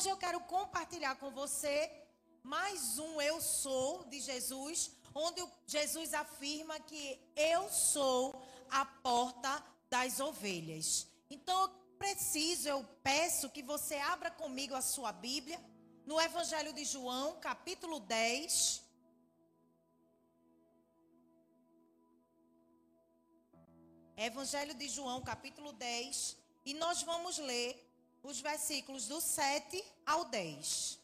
hoje 0.00 0.08
eu 0.08 0.16
quero 0.16 0.40
compartilhar 0.40 1.14
com 1.16 1.30
você 1.30 1.74
mais 2.42 2.98
um 2.98 3.20
Eu 3.20 3.38
Sou 3.38 4.02
de 4.04 4.18
Jesus, 4.18 4.92
onde 5.14 5.46
Jesus 5.66 6.14
afirma 6.14 6.80
que 6.80 7.20
eu 7.36 7.68
sou 7.68 8.34
a 8.70 8.86
porta 8.86 9.62
das 9.90 10.18
ovelhas. 10.18 11.06
Então 11.28 11.64
eu 11.64 11.68
preciso, 11.98 12.66
eu 12.66 12.82
peço 13.02 13.50
que 13.50 13.62
você 13.62 13.96
abra 13.96 14.30
comigo 14.30 14.74
a 14.74 14.80
sua 14.80 15.12
Bíblia 15.12 15.60
no 16.06 16.18
Evangelho 16.18 16.72
de 16.72 16.86
João, 16.86 17.38
capítulo 17.38 18.00
10. 18.00 18.82
Evangelho 24.16 24.72
de 24.72 24.88
João, 24.88 25.20
capítulo 25.20 25.74
10, 25.74 26.38
e 26.64 26.72
nós 26.72 27.02
vamos 27.02 27.36
ler 27.36 27.89
os 28.22 28.40
versículos 28.40 29.06
do 29.06 29.20
7 29.20 29.82
ao 30.06 30.24
10. 30.26 30.98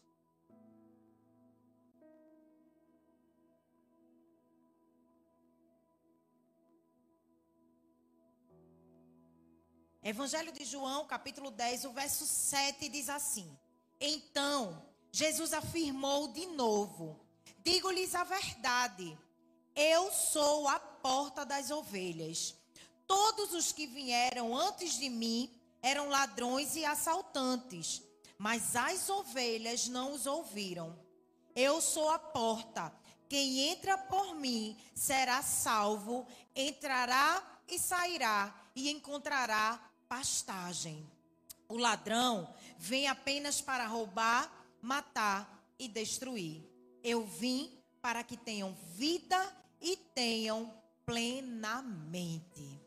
Evangelho 10.03 10.53
de 10.53 10.65
João, 10.65 11.05
capítulo 11.05 11.51
10, 11.51 11.87
o 11.87 11.93
verso 11.93 12.27
7 12.27 12.89
diz 12.89 13.09
assim: 13.09 13.59
Então, 14.01 14.87
Jesus 15.11 15.53
afirmou 15.53 16.29
de 16.29 16.47
novo: 16.47 17.19
Digo-lhes 17.65 18.15
a 18.15 18.23
verdade, 18.23 19.19
eu 19.75 20.13
sou 20.13 20.69
a 20.69 20.79
porta 20.79 21.45
das 21.45 21.73
ovelhas. 21.73 22.55
Todos 23.05 23.53
os 23.53 23.73
que 23.73 23.87
vieram 23.87 24.57
antes 24.57 24.97
de 24.97 25.09
mim 25.09 25.51
eram 25.83 26.09
ladrões 26.09 26.77
e 26.77 26.85
assaltantes, 26.85 28.03
mas 28.39 28.77
as 28.77 29.09
ovelhas 29.09 29.89
não 29.89 30.13
os 30.13 30.27
ouviram. 30.27 30.99
Eu 31.55 31.81
sou 31.81 32.11
a 32.11 32.19
porta. 32.19 32.93
Quem 33.29 33.71
entra 33.71 33.97
por 33.99 34.35
mim 34.35 34.77
será 34.95 35.43
salvo, 35.43 36.27
entrará 36.55 37.43
e 37.69 37.79
sairá 37.79 38.55
e 38.75 38.91
encontrará 38.91 39.81
pastagem. 40.09 41.05
O 41.69 41.77
ladrão 41.77 42.55
vem 42.79 43.09
apenas 43.09 43.61
para 43.61 43.87
roubar, 43.87 44.53
matar 44.81 45.73
e 45.79 45.89
destruir. 45.89 46.63
Eu 47.03 47.27
vim 47.27 47.73
para 48.01 48.23
que 48.23 48.37
tenham 48.37 48.73
vida 48.95 49.53
e 49.81 49.97
tenham 49.97 50.73
plenamente. 51.05 52.81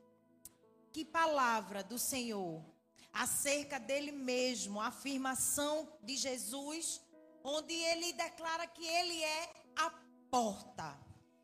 Que 0.94 1.03
palavra 1.03 1.83
do 1.83 1.99
Senhor 1.99 2.64
acerca 3.20 3.78
dele 3.78 4.12
mesmo, 4.14 4.80
a 4.80 4.88
afirmação 4.88 5.92
de 6.02 6.16
Jesus, 6.16 7.02
onde 7.44 7.73
ele 7.73 8.14
declara 8.14 8.66
que 8.66 8.88
ele 8.88 9.22
é 9.22 9.53
a 9.76 9.92
porta. 10.31 10.98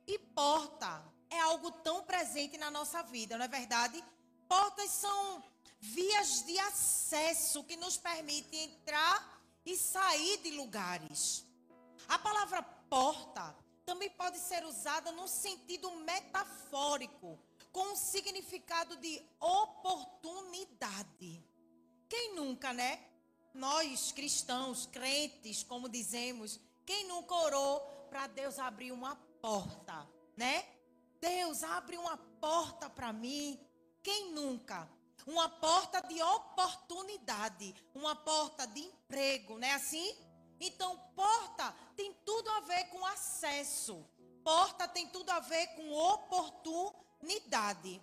E 0.08 0.17
porta 0.17 1.04
é 1.30 1.38
algo 1.42 1.70
tão 1.72 2.06
presente 2.06 2.58
na 2.58 2.72
nossa 2.72 3.04
vida, 3.04 3.38
não 3.38 3.44
é 3.44 3.50
verdade? 3.50 4.02
Portas 4.48 4.90
são 4.90 5.44
vias 5.82 6.45
de 6.45 6.58
acesso 6.59 7.62
que 7.66 7.76
nos 7.76 7.98
permitem 7.98 8.64
entrar 8.64 9.44
e 9.66 9.76
sair 9.76 10.38
de 10.38 10.52
lugares. 10.52 11.45
A 12.08 12.17
palavra 12.17 12.64
porta 12.64 13.54
também 13.86 14.10
pode 14.12 14.39
ser 14.39 14.64
usada 14.64 15.12
no 15.12 15.28
sentido 15.28 15.92
metafórico, 15.92 17.38
com 17.73 17.92
o 17.92 17.98
significado 17.98 18.95
de 18.95 19.22
oportunidade. 19.42 21.44
Quem 22.16 22.33
nunca, 22.33 22.71
né? 22.71 22.97
Nós 23.53 24.13
cristãos, 24.13 24.85
crentes, 24.85 25.63
como 25.63 25.89
dizemos, 25.89 26.61
quem 26.85 27.05
nunca 27.09 27.35
orou 27.35 27.81
para 28.09 28.25
Deus 28.27 28.58
abrir 28.58 28.94
uma 28.94 29.17
porta, 29.41 30.08
né? 30.38 30.65
Deus 31.20 31.61
abre 31.61 31.98
uma 31.98 32.15
porta 32.15 32.89
para 32.89 33.11
mim. 33.11 33.59
Quem 34.02 34.31
nunca? 34.31 34.89
Uma 35.27 35.49
porta 35.49 35.99
de 36.04 36.21
oportunidade, 36.21 37.75
uma 37.93 38.15
porta 38.15 38.65
de 38.65 38.80
emprego, 38.80 39.58
não 39.58 39.67
é 39.67 39.73
assim? 39.73 40.15
Então, 40.58 40.98
porta 41.17 41.75
tem 41.98 42.14
tudo 42.25 42.49
a 42.49 42.61
ver 42.61 42.86
com 42.92 43.05
acesso. 43.08 44.05
Porta 44.42 44.87
tem 44.87 45.09
tudo 45.09 45.31
a 45.31 45.42
ver 45.42 45.67
com 45.75 45.92
oportunidade. 45.92 48.02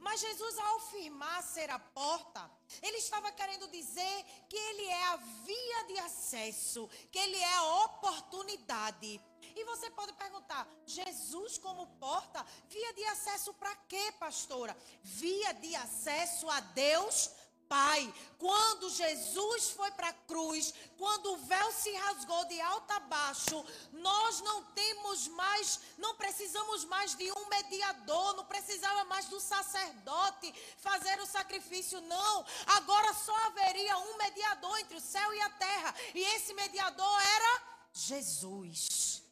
Mas 0.00 0.20
Jesus, 0.20 0.58
ao 0.58 0.78
afirmar 0.78 1.44
ser 1.44 1.70
a 1.70 1.78
porta, 1.78 2.50
ele 2.80 2.98
estava 2.98 3.32
querendo 3.32 3.68
dizer 3.68 4.24
que 4.48 4.56
ele 4.56 4.84
é 4.84 5.04
a 5.08 5.16
via 5.16 5.84
de 5.88 5.98
acesso, 5.98 6.88
que 7.10 7.18
ele 7.18 7.36
é 7.36 7.54
a 7.54 7.84
oportunidade. 7.84 9.20
E 9.54 9.64
você 9.64 9.90
pode 9.90 10.12
perguntar: 10.14 10.68
Jesus 10.86 11.58
como 11.58 11.86
porta, 11.98 12.44
via 12.68 12.94
de 12.94 13.04
acesso 13.04 13.52
para 13.54 13.74
quê, 13.88 14.12
pastora? 14.18 14.76
Via 15.02 15.52
de 15.54 15.74
acesso 15.76 16.48
a 16.48 16.60
Deus 16.60 17.30
Pai. 17.72 18.14
Quando 18.36 18.90
Jesus 18.90 19.70
foi 19.70 19.90
para 19.92 20.08
a 20.08 20.12
cruz, 20.12 20.74
quando 20.98 21.32
o 21.32 21.38
véu 21.38 21.72
se 21.72 21.90
rasgou 22.04 22.44
de 22.44 22.60
alto 22.60 22.90
a 22.92 23.00
baixo, 23.00 23.64
nós 23.92 24.42
não 24.42 24.62
temos 24.80 25.26
mais, 25.28 25.80
não 25.96 26.14
precisamos 26.16 26.84
mais 26.84 27.16
de 27.16 27.32
um 27.32 27.48
mediador, 27.48 28.36
não 28.36 28.44
precisava 28.44 29.04
mais 29.04 29.24
do 29.28 29.40
sacerdote 29.40 30.52
fazer 30.76 31.18
o 31.20 31.26
sacrifício, 31.26 31.98
não. 32.02 32.44
Agora 32.66 33.14
só 33.14 33.34
haveria 33.46 33.96
um 33.96 34.18
mediador 34.18 34.78
entre 34.78 34.98
o 34.98 35.00
céu 35.00 35.32
e 35.32 35.40
a 35.40 35.50
terra, 35.50 35.94
e 36.14 36.20
esse 36.34 36.52
mediador 36.52 37.20
era 37.38 37.62
Jesus. 37.94 39.22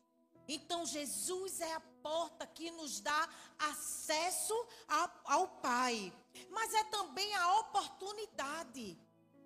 Então 0.48 0.86
Jesus 0.86 1.60
é 1.60 1.74
a 1.74 1.80
porta 2.02 2.46
que 2.46 2.70
nos 2.70 3.00
dá 3.00 3.28
acesso 3.58 4.54
ao, 4.88 5.10
ao 5.26 5.48
Pai 5.60 6.10
mas 6.48 6.72
é 6.74 6.84
também 6.84 7.34
a 7.34 7.58
oportunidade. 7.58 8.96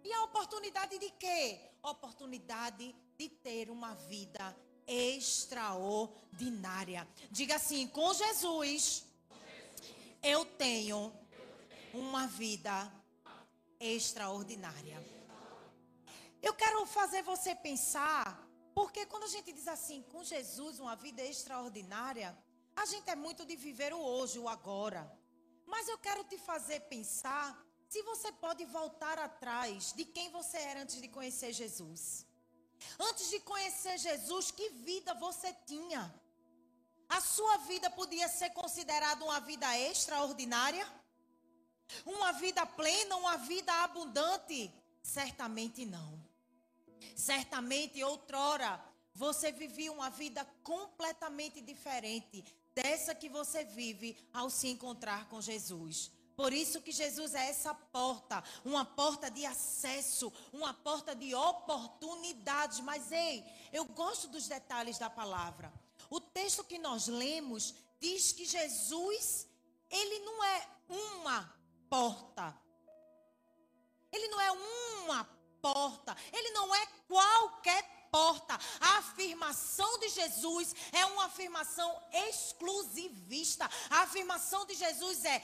E 0.03 0.13
a 0.13 0.25
oportunidade 0.25 0.99
de 0.99 1.11
quê? 1.11 1.61
Oportunidade 1.83 2.95
de 3.17 3.29
ter 3.29 3.71
uma 3.71 3.95
vida 3.95 4.55
extraordinária. 4.87 7.09
Diga 7.31 7.57
assim: 7.57 7.89
com 7.89 8.13
Jesus, 8.13 9.07
eu 10.23 10.45
tenho 10.45 11.11
uma 11.93 12.27
vida 12.27 12.93
extraordinária. 13.81 15.03
Eu 16.43 16.53
quero 16.53 16.85
fazer 16.85 17.23
você 17.23 17.55
pensar, 17.55 18.47
porque 18.75 19.07
quando 19.07 19.25
a 19.25 19.29
gente 19.29 19.51
diz 19.53 19.67
assim, 19.67 20.03
com 20.13 20.23
Jesus, 20.23 20.79
uma 20.79 20.95
vida 20.95 21.23
extraordinária, 21.23 22.37
a 22.77 22.85
gente 22.85 23.09
é 23.09 23.15
muito 23.15 23.47
de 23.47 23.57
viver 23.57 23.95
o 23.95 23.99
hoje, 23.99 24.39
o 24.39 24.49
agora. 24.49 25.11
Mas 25.67 25.89
eu 25.89 25.99
quero 25.99 26.25
te 26.25 26.39
fazer 26.39 26.81
pensar 26.81 27.65
se 27.89 28.03
você 28.03 28.33
pode 28.33 28.65
voltar 28.67 29.19
atrás 29.19 29.93
de 29.93 30.05
quem 30.05 30.31
você 30.31 30.57
era 30.59 30.83
antes 30.83 31.01
de 31.01 31.09
conhecer 31.09 31.53
Jesus. 31.53 32.27
Antes 32.99 33.31
de 33.31 33.41
conhecer 33.41 33.99
Jesus, 33.99 34.51
que 34.51 34.69
vida 34.71 35.15
você 35.15 35.53
tinha? 35.67 36.13
A 37.09 37.21
sua 37.21 37.59
vida 37.59 37.89
podia 37.91 38.29
ser 38.29 38.51
considerada 38.51 39.25
uma 39.25 39.41
vida 39.41 39.79
extraordinária? 39.79 40.87
Uma 42.05 42.33
vida 42.33 42.65
plena, 42.67 43.17
uma 43.17 43.37
vida 43.37 43.73
abundante? 43.85 44.73
Certamente 45.03 45.85
não. 45.85 46.23
Certamente 47.15 48.03
outrora 48.03 48.83
você 49.15 49.53
vivia 49.53 49.93
uma 49.93 50.11
vida 50.11 50.45
completamente 50.63 51.61
diferente 51.61 52.45
dessa 52.75 53.15
que 53.15 53.29
você 53.29 53.65
vive 53.65 54.17
ao 54.33 54.51
se 54.51 54.69
encontrar 54.69 55.29
com 55.29 55.41
Jesus. 55.41 56.11
Por 56.37 56.53
isso 56.53 56.81
que 56.81 56.91
Jesus 56.91 57.33
é 57.35 57.49
essa 57.49 57.73
porta, 57.73 58.43
uma 58.65 58.85
porta 58.85 59.31
de 59.31 59.47
acesso, 59.47 60.33
uma 60.53 60.75
porta 60.75 61.15
de 61.15 61.33
oportunidades. 61.33 62.81
Mas 62.81 63.13
ei, 63.13 63.45
eu 63.73 63.85
gosto 63.85 64.27
dos 64.27 64.49
detalhes 64.49 64.99
da 64.99 65.09
palavra. 65.09 65.73
O 66.11 66.21
texto 66.21 66.65
que 66.65 66.77
nós 66.77 67.07
lemos 67.07 67.75
diz 68.01 68.33
que 68.33 68.45
Jesus, 68.45 69.47
ele 69.89 70.19
não 70.21 70.43
é 70.43 70.69
uma 70.89 71.55
porta. 71.89 72.59
Ele 74.11 74.27
não 74.29 74.41
é 74.41 74.51
uma 74.51 75.25
porta. 75.63 76.17
Ele 76.33 76.51
não 76.51 76.75
é 76.75 76.87
qualquer 77.09 77.94
A 78.81 78.99
afirmação 78.99 79.99
de 79.99 80.09
Jesus 80.09 80.75
é 80.93 81.05
uma 81.07 81.25
afirmação 81.25 82.01
exclusivista. 82.29 83.69
A 83.91 84.03
afirmação 84.03 84.65
de 84.67 84.75
Jesus 84.75 85.25
é: 85.25 85.43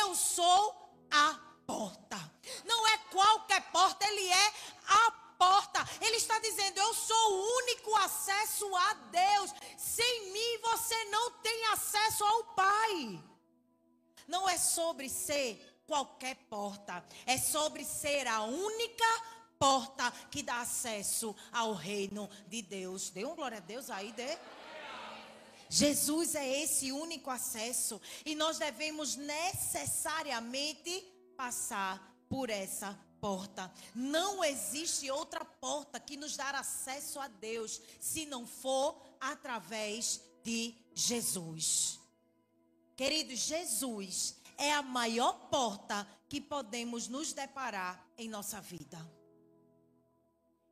Eu 0.00 0.16
sou 0.16 1.06
a 1.10 1.38
porta. 1.64 2.18
Não 2.64 2.86
é 2.88 2.98
qualquer 3.12 3.70
porta, 3.70 4.04
ele 4.04 4.26
é 4.26 4.52
a 4.88 5.10
porta. 5.38 5.88
Ele 6.00 6.16
está 6.16 6.38
dizendo: 6.40 6.78
Eu 6.78 6.92
sou 6.92 7.32
o 7.32 7.56
único 7.58 7.94
acesso 7.96 8.76
a 8.76 8.94
Deus. 8.94 9.54
Sem 9.76 10.32
mim 10.32 10.58
você 10.62 11.04
não 11.04 11.30
tem 11.38 11.66
acesso 11.66 12.24
ao 12.24 12.44
Pai. 12.54 13.24
Não 14.26 14.48
é 14.48 14.58
sobre 14.58 15.08
ser 15.08 15.82
qualquer 15.86 16.34
porta, 16.50 17.02
é 17.24 17.38
sobre 17.38 17.82
ser 17.84 18.26
a 18.26 18.42
única 18.42 19.04
porta 19.04 19.37
que 20.30 20.42
dá 20.42 20.60
acesso 20.60 21.34
ao 21.52 21.74
reino 21.74 22.30
de 22.46 22.62
Deus. 22.62 23.10
Dê 23.10 23.24
um 23.24 23.34
glória 23.34 23.58
a 23.58 23.60
Deus 23.60 23.90
aí, 23.90 24.12
dê. 24.12 24.38
Jesus 25.68 26.34
é 26.34 26.62
esse 26.62 26.92
único 26.92 27.28
acesso 27.28 28.00
e 28.24 28.34
nós 28.34 28.58
devemos 28.58 29.16
necessariamente 29.16 31.04
passar 31.36 32.16
por 32.28 32.48
essa 32.48 32.98
porta. 33.20 33.70
Não 33.94 34.42
existe 34.44 35.10
outra 35.10 35.44
porta 35.44 36.00
que 36.00 36.16
nos 36.16 36.36
dar 36.36 36.54
acesso 36.54 37.20
a 37.20 37.28
Deus 37.28 37.82
se 38.00 38.24
não 38.26 38.46
for 38.46 39.02
através 39.20 40.22
de 40.42 40.74
Jesus. 40.94 41.98
Querido, 42.96 43.34
Jesus 43.34 44.36
é 44.56 44.72
a 44.72 44.82
maior 44.82 45.48
porta 45.50 46.06
que 46.28 46.40
podemos 46.40 47.08
nos 47.08 47.32
deparar 47.32 48.06
em 48.16 48.28
nossa 48.28 48.60
vida. 48.60 49.17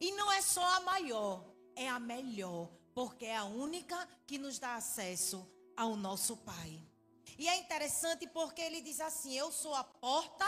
E 0.00 0.12
não 0.12 0.30
é 0.30 0.42
só 0.42 0.64
a 0.76 0.80
maior, 0.80 1.44
é 1.74 1.88
a 1.88 1.98
melhor, 1.98 2.70
porque 2.94 3.24
é 3.24 3.36
a 3.36 3.44
única 3.44 4.08
que 4.26 4.38
nos 4.38 4.58
dá 4.58 4.76
acesso 4.76 5.46
ao 5.76 5.96
nosso 5.96 6.36
Pai. 6.38 6.82
E 7.38 7.48
é 7.48 7.56
interessante 7.56 8.26
porque 8.26 8.60
ele 8.60 8.80
diz 8.80 9.00
assim: 9.00 9.34
Eu 9.36 9.50
sou 9.52 9.74
a 9.74 9.84
porta 9.84 10.46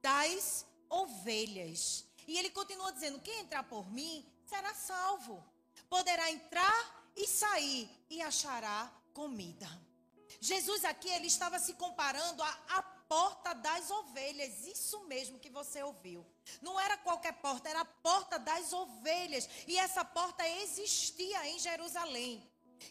das 0.00 0.66
ovelhas. 0.88 2.04
E 2.26 2.38
ele 2.38 2.50
continua 2.50 2.92
dizendo: 2.92 3.20
Quem 3.20 3.40
entrar 3.40 3.64
por 3.64 3.90
mim 3.90 4.26
será 4.46 4.74
salvo. 4.74 5.44
Poderá 5.88 6.30
entrar 6.30 7.10
e 7.16 7.26
sair 7.26 7.90
e 8.08 8.22
achará 8.22 8.90
comida. 9.12 9.68
Jesus 10.40 10.84
aqui 10.84 11.08
ele 11.08 11.26
estava 11.26 11.58
se 11.58 11.74
comparando 11.74 12.42
a 12.42 12.82
porta 13.08 13.52
das 13.52 13.90
ovelhas. 13.90 14.66
Isso 14.66 15.04
mesmo 15.04 15.38
que 15.38 15.50
você 15.50 15.82
ouviu. 15.82 16.26
Não 16.60 16.78
era 16.80 16.96
qualquer 16.96 17.34
porta, 17.34 17.68
era 17.68 17.80
a 17.80 17.84
porta 17.84 18.38
das 18.38 18.72
ovelhas. 18.72 19.48
E 19.66 19.78
essa 19.78 20.04
porta 20.04 20.46
existia 20.48 21.48
em 21.48 21.58
Jerusalém. 21.58 22.48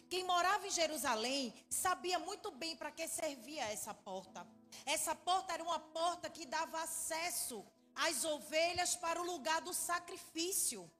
Quem 0.08 0.24
morava 0.24 0.66
em 0.66 0.70
Jerusalém 0.70 1.52
sabia 1.68 2.18
muito 2.18 2.50
bem 2.50 2.76
para 2.76 2.90
que 2.90 3.06
servia 3.08 3.64
essa 3.64 3.92
porta. 3.92 4.46
Essa 4.86 5.14
porta 5.14 5.52
era 5.52 5.62
uma 5.62 5.78
porta 5.78 6.30
que 6.30 6.46
dava 6.46 6.80
acesso 6.82 7.64
às 7.94 8.24
ovelhas 8.24 8.96
para 8.96 9.20
o 9.20 9.24
lugar 9.24 9.60
do 9.60 9.74
sacrifício. 9.74 10.90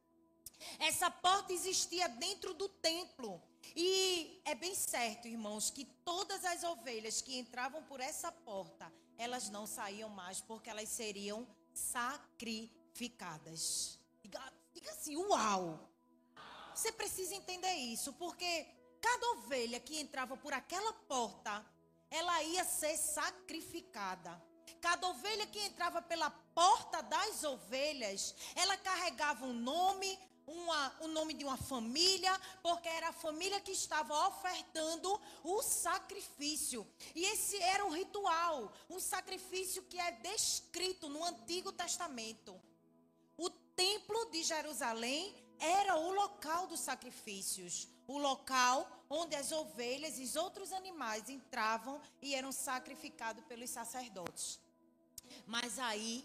Essa 0.78 1.10
porta 1.10 1.52
existia 1.52 2.08
dentro 2.08 2.54
do 2.54 2.68
templo. 2.68 3.42
E 3.74 4.40
é 4.44 4.54
bem 4.54 4.74
certo, 4.74 5.26
irmãos, 5.26 5.70
que 5.70 5.84
todas 6.04 6.44
as 6.44 6.62
ovelhas 6.62 7.20
que 7.22 7.38
entravam 7.38 7.82
por 7.84 8.00
essa 8.00 8.30
porta, 8.30 8.92
elas 9.16 9.48
não 9.48 9.66
saíam 9.66 10.08
mais 10.08 10.40
porque 10.40 10.68
elas 10.68 10.88
seriam 10.88 11.46
sacrificadas. 11.74 13.98
Diga, 14.22 14.40
assim, 14.90 15.16
uau! 15.16 15.88
Você 16.74 16.90
precisa 16.92 17.34
entender 17.34 17.74
isso, 17.74 18.12
porque 18.14 18.66
cada 19.00 19.30
ovelha 19.32 19.78
que 19.78 19.98
entrava 19.98 20.36
por 20.36 20.52
aquela 20.52 20.92
porta, 20.92 21.64
ela 22.10 22.42
ia 22.42 22.64
ser 22.64 22.96
sacrificada. 22.96 24.42
Cada 24.80 25.08
ovelha 25.08 25.46
que 25.46 25.60
entrava 25.60 26.00
pela 26.00 26.30
porta 26.30 27.02
das 27.02 27.44
ovelhas, 27.44 28.34
ela 28.54 28.76
carregava 28.76 29.44
um 29.44 29.52
nome, 29.52 30.18
uma, 30.52 30.96
o 31.00 31.08
nome 31.08 31.34
de 31.34 31.44
uma 31.44 31.56
família, 31.56 32.38
porque 32.62 32.88
era 32.88 33.08
a 33.08 33.12
família 33.12 33.60
que 33.60 33.72
estava 33.72 34.28
ofertando 34.28 35.20
o 35.42 35.62
sacrifício. 35.62 36.86
E 37.14 37.24
esse 37.24 37.56
era 37.62 37.84
o 37.84 37.90
ritual, 37.90 38.72
um 38.88 39.00
sacrifício 39.00 39.82
que 39.84 39.98
é 39.98 40.12
descrito 40.12 41.08
no 41.08 41.24
Antigo 41.24 41.72
Testamento. 41.72 42.60
O 43.36 43.50
templo 43.50 44.30
de 44.30 44.42
Jerusalém 44.42 45.34
era 45.58 45.96
o 45.96 46.12
local 46.12 46.66
dos 46.66 46.80
sacrifícios, 46.80 47.88
o 48.06 48.18
local 48.18 48.88
onde 49.08 49.36
as 49.36 49.52
ovelhas 49.52 50.18
e 50.18 50.24
os 50.24 50.36
outros 50.36 50.72
animais 50.72 51.28
entravam 51.28 52.00
e 52.20 52.34
eram 52.34 52.52
sacrificados 52.52 53.44
pelos 53.44 53.70
sacerdotes. 53.70 54.58
Mas 55.46 55.78
aí 55.78 56.24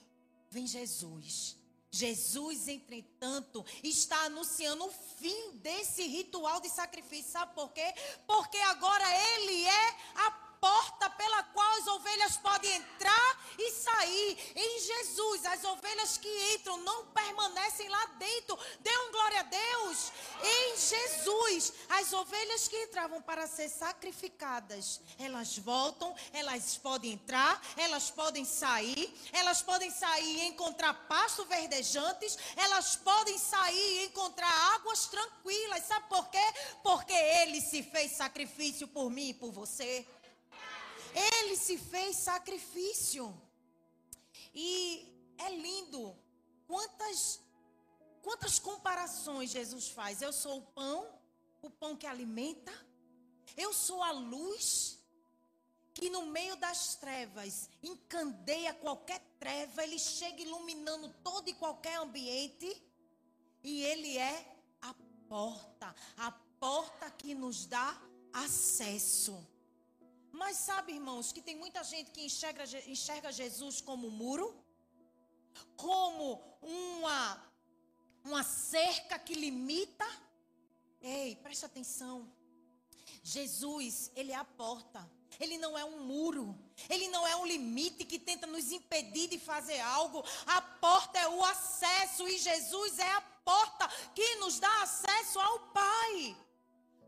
vem 0.49 0.65
Jesus 0.65 1.56
Jesus, 1.89 2.67
entretanto, 2.67 3.65
está 3.83 4.25
anunciando 4.25 4.85
o 4.85 4.91
fim 4.91 5.57
desse 5.57 6.05
ritual 6.05 6.59
de 6.59 6.69
sacrifício. 6.69 7.31
Sabe 7.31 7.53
por 7.53 7.71
quê? 7.71 7.93
Porque 8.25 8.57
agora 8.57 9.05
ele 9.35 9.65
é 9.65 9.95
a 10.15 10.46
porta 10.59 11.09
pela 11.11 11.43
qual 11.43 11.69
as 11.77 11.87
ovelhas 11.87 12.37
podem 12.37 12.71
entrar 12.75 13.47
e 13.57 13.71
sair. 13.71 14.53
Em 14.55 14.79
Jesus, 14.79 15.45
as 15.45 15.63
ovelhas 15.63 16.17
que 16.17 16.53
entram 16.53 16.77
não 16.77 17.05
permanecem 17.07 17.89
lá 17.89 18.05
dentro. 18.19 18.57
Dê 18.79 18.97
um 18.99 19.11
glória 19.11 19.39
a 19.39 19.43
Deus. 19.43 20.11
Em 20.43 20.77
Jesus, 20.77 21.73
as 21.89 22.13
ovelhas 22.13 22.67
que 22.67 22.83
entravam 22.83 23.21
para 23.21 23.47
ser 23.47 23.69
sacrificadas, 23.69 25.01
elas 25.17 25.57
voltam, 25.57 26.15
elas 26.33 26.77
podem 26.77 27.13
entrar, 27.13 27.61
elas 27.75 28.09
podem 28.09 28.45
sair, 28.45 29.13
elas 29.33 29.61
podem 29.61 29.89
sair 29.89 30.37
e 30.37 30.45
encontrar 30.47 30.93
pasto 31.07 31.45
verdejantes, 31.45 32.37
elas 32.55 32.95
podem 32.95 33.37
sair 33.37 34.01
e 34.01 34.05
encontrar 34.05 34.51
águas 34.75 35.07
tranquilas. 35.07 35.83
Sabe 35.83 36.07
por 36.07 36.29
quê? 36.29 36.45
Porque 36.83 37.13
ele 37.13 37.61
se 37.61 37.83
fez 37.83 38.11
sacrifício 38.11 38.87
por 38.87 39.09
mim 39.09 39.29
e 39.29 39.33
por 39.33 39.51
você. 39.51 40.05
Ele 41.25 41.55
se 41.55 41.77
fez 41.77 42.15
sacrifício. 42.17 43.25
E 44.53 44.67
é 45.37 45.49
lindo. 45.55 46.15
Quantas 46.67 47.39
quantas 48.21 48.59
comparações 48.59 49.51
Jesus 49.51 49.87
faz? 49.89 50.21
Eu 50.21 50.33
sou 50.33 50.57
o 50.57 50.67
pão, 50.79 51.07
o 51.61 51.69
pão 51.69 51.95
que 51.95 52.05
alimenta. 52.05 52.73
Eu 53.55 53.73
sou 53.73 54.03
a 54.03 54.11
luz 54.11 54.97
que 55.93 56.09
no 56.11 56.27
meio 56.27 56.55
das 56.57 56.95
trevas 56.95 57.69
encandeia 57.81 58.73
qualquer 58.73 59.19
treva, 59.39 59.83
ele 59.83 59.97
chega 59.97 60.41
iluminando 60.41 61.09
todo 61.23 61.49
e 61.49 61.53
qualquer 61.53 61.97
ambiente. 61.97 62.69
E 63.63 63.83
ele 63.83 64.17
é 64.17 64.55
a 64.81 64.93
porta, 65.27 65.95
a 66.17 66.31
porta 66.59 67.09
que 67.09 67.33
nos 67.33 67.65
dá 67.65 67.99
acesso. 68.31 69.43
Mas 70.31 70.57
sabe, 70.57 70.93
irmãos, 70.93 71.31
que 71.31 71.41
tem 71.41 71.55
muita 71.55 71.83
gente 71.83 72.11
que 72.11 72.21
enxerga, 72.21 72.63
enxerga 72.87 73.31
Jesus 73.31 73.81
como 73.81 74.07
um 74.07 74.11
muro, 74.11 74.63
como 75.75 76.43
uma, 76.61 77.51
uma 78.23 78.43
cerca 78.43 79.17
que 79.17 79.33
limita. 79.33 80.07
Ei, 81.01 81.35
preste 81.37 81.65
atenção. 81.65 82.31
Jesus, 83.23 84.11
ele 84.15 84.31
é 84.31 84.35
a 84.35 84.45
porta. 84.45 85.09
Ele 85.39 85.57
não 85.57 85.77
é 85.77 85.83
um 85.83 86.03
muro. 86.03 86.57
Ele 86.89 87.07
não 87.09 87.25
é 87.27 87.35
um 87.35 87.45
limite 87.45 88.05
que 88.05 88.17
tenta 88.17 88.47
nos 88.47 88.71
impedir 88.71 89.27
de 89.27 89.37
fazer 89.37 89.79
algo. 89.79 90.23
A 90.45 90.61
porta 90.61 91.19
é 91.19 91.27
o 91.27 91.43
acesso 91.43 92.27
e 92.27 92.37
Jesus 92.37 92.99
é 92.99 93.11
a 93.11 93.21
porta 93.21 93.87
que 94.13 94.35
nos 94.35 94.59
dá 94.59 94.81
acesso 94.81 95.39
ao 95.39 95.59
Pai. 95.71 96.37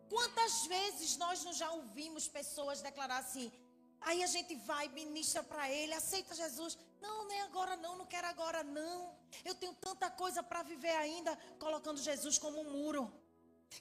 Quantas 0.10 0.66
vezes 0.66 1.18
nós 1.18 1.44
não 1.44 1.54
já 1.54 1.70
ouvimos 1.72 2.28
pessoas 2.28 2.82
declarar 2.82 3.20
assim? 3.20 3.52
Aí 4.02 4.24
a 4.24 4.28
gente 4.28 4.56
vai, 4.56 4.88
ministra 4.90 5.44
para 5.44 5.70
ele, 5.70 5.94
aceita 5.94 6.34
Jesus. 6.34 6.78
Não, 7.02 7.28
nem 7.28 7.42
agora 7.42 7.76
não, 7.78 7.98
não 7.98 8.06
quero 8.06 8.28
agora 8.28 8.64
não. 8.64 9.14
Eu 9.44 9.56
tenho 9.56 9.74
tanta 9.76 10.10
coisa 10.10 10.42
para 10.42 10.64
viver 10.64 10.96
ainda, 10.96 11.38
colocando 11.60 12.02
Jesus 12.02 12.38
como 12.38 12.62
um 12.62 12.72
muro 12.72 13.12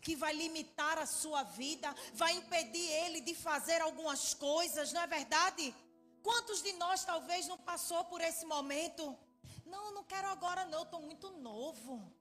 que 0.03 0.15
vai 0.15 0.35
limitar 0.35 0.99
a 0.99 1.07
sua 1.07 1.43
vida, 1.43 1.95
vai 2.13 2.33
impedir 2.35 2.91
ele 3.05 3.23
de 3.23 3.35
fazer 3.35 3.81
algumas 3.81 4.35
coisas, 4.35 4.93
não 4.93 5.01
é 5.01 5.07
verdade? 5.07 5.75
Quantos 6.23 6.63
de 6.63 6.73
nós 6.75 7.05
talvez 7.05 7.47
não 7.47 7.57
passou 7.57 8.05
por 8.05 8.21
esse 8.21 8.45
momento? 8.45 9.17
Não, 9.65 9.93
não 9.93 10.05
quero 10.05 10.29
agora 10.29 10.67
não, 10.67 10.83
estou 10.83 11.01
muito 11.01 11.31
novo. 11.31 12.13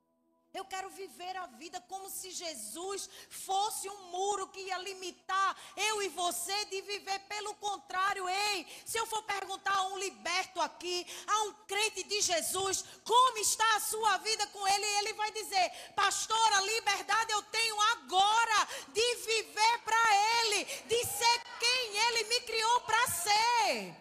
Eu 0.58 0.66
quero 0.66 0.90
viver 0.90 1.38
a 1.38 1.46
vida 1.46 1.80
como 1.82 2.10
se 2.10 2.32
Jesus 2.32 3.08
fosse 3.30 3.88
um 3.88 4.02
muro 4.14 4.48
que 4.48 4.60
ia 4.60 4.80
limitar 4.80 5.56
eu 5.76 6.02
e 6.02 6.10
você 6.10 6.66
de 6.66 6.82
viver. 6.82 7.20
Pelo 7.34 7.54
contrário, 7.56 8.28
ei, 8.28 8.66
se 8.84 8.98
eu 8.98 9.06
for 9.06 9.22
perguntar 9.22 9.76
a 9.76 9.88
um 9.90 10.00
liberto 10.00 10.60
aqui, 10.60 11.06
a 11.28 11.44
um 11.44 11.54
crente 11.68 12.02
de 12.06 12.22
Jesus, 12.22 12.84
como 13.04 13.38
está 13.38 13.76
a 13.76 13.80
sua 13.82 14.18
vida 14.18 14.48
com 14.48 14.68
ele, 14.68 14.86
ele 14.98 15.14
vai 15.14 15.32
dizer: 15.32 15.94
Pastor, 15.96 16.54
a 16.54 16.62
liberdade 16.62 17.34
eu 17.34 17.44
tenho 17.44 17.80
agora 17.94 18.68
de 18.88 19.16
viver 19.16 19.80
para 19.86 20.04
ele, 20.40 20.66
de 20.66 21.06
ser 21.06 21.42
quem 21.60 21.98
ele 22.08 22.24
me 22.30 22.42
criou 22.42 22.82
para 22.82 23.08
ser. 23.10 23.96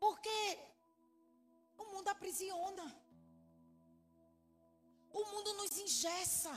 Porque 0.00 0.58
o 1.78 1.84
mundo 1.92 2.08
aprisiona 2.08 3.07
engessa. 5.88 6.52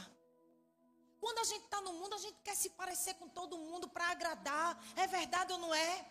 Quando 1.19 1.39
a 1.39 1.43
gente 1.43 1.63
está 1.63 1.79
no 1.81 1.93
mundo, 1.93 2.15
a 2.15 2.17
gente 2.17 2.39
quer 2.43 2.55
se 2.55 2.69
parecer 2.71 3.13
com 3.15 3.27
todo 3.29 3.57
mundo 3.57 3.88
para 3.88 4.09
agradar. 4.09 4.69
É 4.95 5.07
verdade 5.07 5.53
ou 5.53 5.59
não 5.59 5.73
é? 5.73 6.05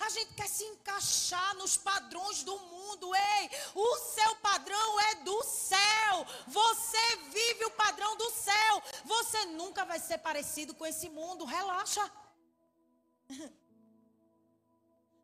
A 0.00 0.08
gente 0.10 0.34
quer 0.34 0.48
se 0.48 0.64
encaixar 0.64 1.54
nos 1.56 1.76
padrões 1.76 2.42
do 2.42 2.58
mundo. 2.58 3.14
Ei, 3.14 3.50
o 3.74 3.96
seu 3.98 4.36
padrão 4.36 5.00
é 5.00 5.14
do 5.16 5.42
céu. 5.44 6.26
Você 6.46 7.16
vive 7.30 7.64
o 7.66 7.70
padrão 7.70 8.16
do 8.16 8.30
céu. 8.30 8.82
Você 9.04 9.46
nunca 9.46 9.84
vai 9.84 9.98
ser 9.98 10.18
parecido 10.18 10.74
com 10.74 10.84
esse 10.84 11.08
mundo. 11.08 11.44
Relaxa. 11.44 12.04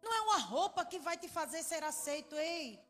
Não 0.02 0.12
é 0.12 0.20
uma 0.22 0.38
roupa 0.38 0.84
que 0.84 0.98
vai 0.98 1.16
te 1.16 1.28
fazer 1.28 1.62
ser 1.62 1.84
aceito, 1.84 2.34
ei. 2.36 2.81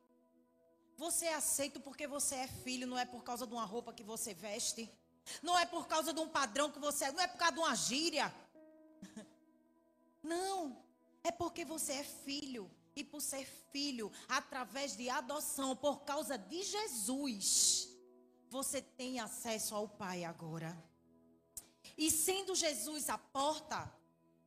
Você 0.97 1.27
é 1.27 1.35
aceito 1.35 1.81
porque 1.81 2.07
você 2.07 2.37
é 2.37 2.47
filho, 2.47 2.87
não 2.87 2.99
é 2.99 3.05
por 3.05 3.23
causa 3.23 3.47
de 3.47 3.53
uma 3.53 3.65
roupa 3.65 3.93
que 3.93 4.03
você 4.03 4.35
veste. 4.35 4.91
Não 5.43 5.59
é 5.59 5.65
por 5.65 5.87
causa 5.87 6.13
de 6.13 6.21
um 6.21 6.29
padrão 6.29 6.71
que 6.71 6.79
você 6.79 7.05
é, 7.07 7.13
não 7.13 7.21
é 7.21 7.29
por 7.29 7.39
causa 7.39 7.55
de 7.55 7.61
uma 7.61 7.75
gíria. 7.75 8.35
Não, 10.23 10.81
é 11.25 11.33
porque 11.33 11.65
você 11.65 11.95
é 11.95 12.05
filho. 12.05 12.71
E 12.95 13.03
por 13.03 13.21
ser 13.21 13.47
filho, 13.73 14.13
através 14.29 14.97
de 14.97 15.09
adoção, 15.09 15.75
por 15.75 16.03
causa 16.05 16.37
de 16.37 16.63
Jesus, 16.63 17.89
você 18.51 18.83
tem 18.83 19.19
acesso 19.19 19.75
ao 19.75 19.89
Pai 19.89 20.25
agora. 20.25 20.77
E 21.97 22.11
sendo 22.11 22.55
Jesus 22.55 23.09
a 23.09 23.17
porta, 23.17 23.91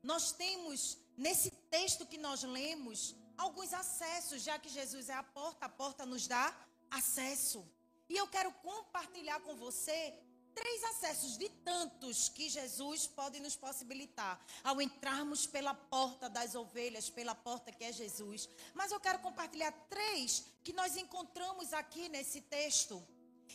nós 0.03 0.31
temos, 0.31 0.97
nesse 1.17 1.49
texto 1.49 2.05
que 2.05 2.17
nós 2.17 2.43
lemos, 2.43 3.15
alguns 3.37 3.73
acessos, 3.73 4.41
já 4.41 4.57
que 4.59 4.69
Jesus 4.69 5.09
é 5.09 5.13
a 5.13 5.23
porta, 5.23 5.65
a 5.65 5.69
porta 5.69 6.05
nos 6.05 6.27
dá 6.27 6.55
acesso. 6.89 7.67
E 8.09 8.15
eu 8.15 8.27
quero 8.27 8.51
compartilhar 8.53 9.39
com 9.41 9.55
você 9.55 10.13
três 10.53 10.83
acessos 10.85 11.37
de 11.37 11.49
tantos 11.49 12.29
que 12.29 12.49
Jesus 12.49 13.07
pode 13.07 13.39
nos 13.41 13.55
possibilitar 13.57 14.39
ao 14.63 14.81
entrarmos 14.81 15.45
pela 15.45 15.73
porta 15.73 16.29
das 16.29 16.55
ovelhas, 16.55 17.09
pela 17.09 17.35
porta 17.35 17.71
que 17.71 17.83
é 17.83 17.91
Jesus. 17.91 18.47
Mas 18.73 18.91
eu 18.91 18.99
quero 18.99 19.19
compartilhar 19.19 19.71
três 19.89 20.45
que 20.63 20.71
nós 20.71 20.95
encontramos 20.95 21.73
aqui 21.73 22.07
nesse 22.07 22.41
texto. 22.41 23.05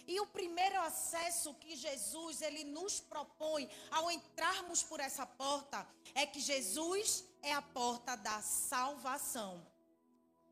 E 0.07 0.21
o 0.21 0.27
primeiro 0.27 0.79
acesso 0.83 1.55
que 1.55 1.75
Jesus 1.75 2.43
ele 2.43 2.65
nos 2.65 3.01
propõe 3.01 3.69
ao 3.91 4.11
entrarmos 4.11 4.83
por 4.83 5.01
essa 5.01 5.25
porta 5.25 5.87
é 6.15 6.27
que 6.27 6.41
Jesus 6.41 7.25
é 7.43 7.53
a 7.53 7.63
porta 7.63 8.17
da 8.17 8.43
salvação. 8.43 9.67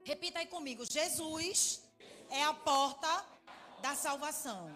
Repita 0.08 0.38
aí 0.38 0.46
comigo: 0.46 0.86
Jesus 0.86 1.82
é 2.30 2.42
a 2.42 2.54
porta 2.54 3.26
da 3.82 3.94
salvação. 3.94 4.74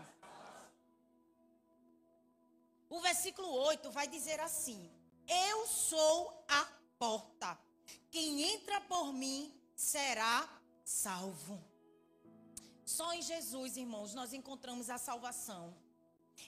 O 2.90 3.00
versículo 3.00 3.50
8 3.50 3.90
vai 3.90 4.06
dizer 4.06 4.38
assim: 4.40 4.90
Eu 5.26 5.66
sou 5.66 6.44
a 6.46 6.68
porta. 6.98 7.58
Quem 8.10 8.42
entra 8.42 8.78
por 8.82 9.10
mim 9.14 9.58
será 9.74 10.46
salvo. 10.84 11.58
Só 12.84 13.14
em 13.14 13.22
Jesus, 13.22 13.78
irmãos, 13.78 14.12
nós 14.12 14.34
encontramos 14.34 14.90
a 14.90 14.98
salvação. 14.98 15.74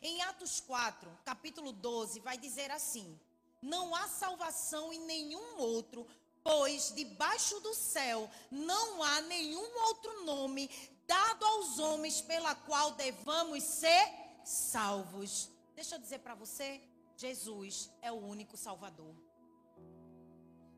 Em 0.03 0.21
Atos 0.21 0.61
4, 0.61 1.11
capítulo 1.25 1.73
12, 1.73 2.21
vai 2.21 2.37
dizer 2.37 2.71
assim: 2.71 3.19
Não 3.63 3.95
há 3.95 4.07
salvação 4.09 4.93
em 4.93 5.01
nenhum 5.07 5.57
outro, 5.57 6.07
pois 6.45 6.93
debaixo 6.95 7.59
do 7.61 7.75
céu 7.75 8.31
não 8.51 9.03
há 9.03 9.23
nenhum 9.23 9.79
outro 9.87 10.25
nome 10.25 10.71
dado 11.07 11.45
aos 11.45 11.79
homens 11.79 12.21
pela 12.21 12.55
qual 12.55 12.93
devamos 12.93 13.63
ser 13.65 14.13
salvos. 14.45 15.51
Deixa 15.75 15.97
eu 15.97 15.99
dizer 15.99 16.19
para 16.21 16.35
você, 16.35 16.81
Jesus 17.17 17.91
é 18.03 18.13
o 18.13 18.17
único 18.17 18.57
Salvador. 18.57 19.15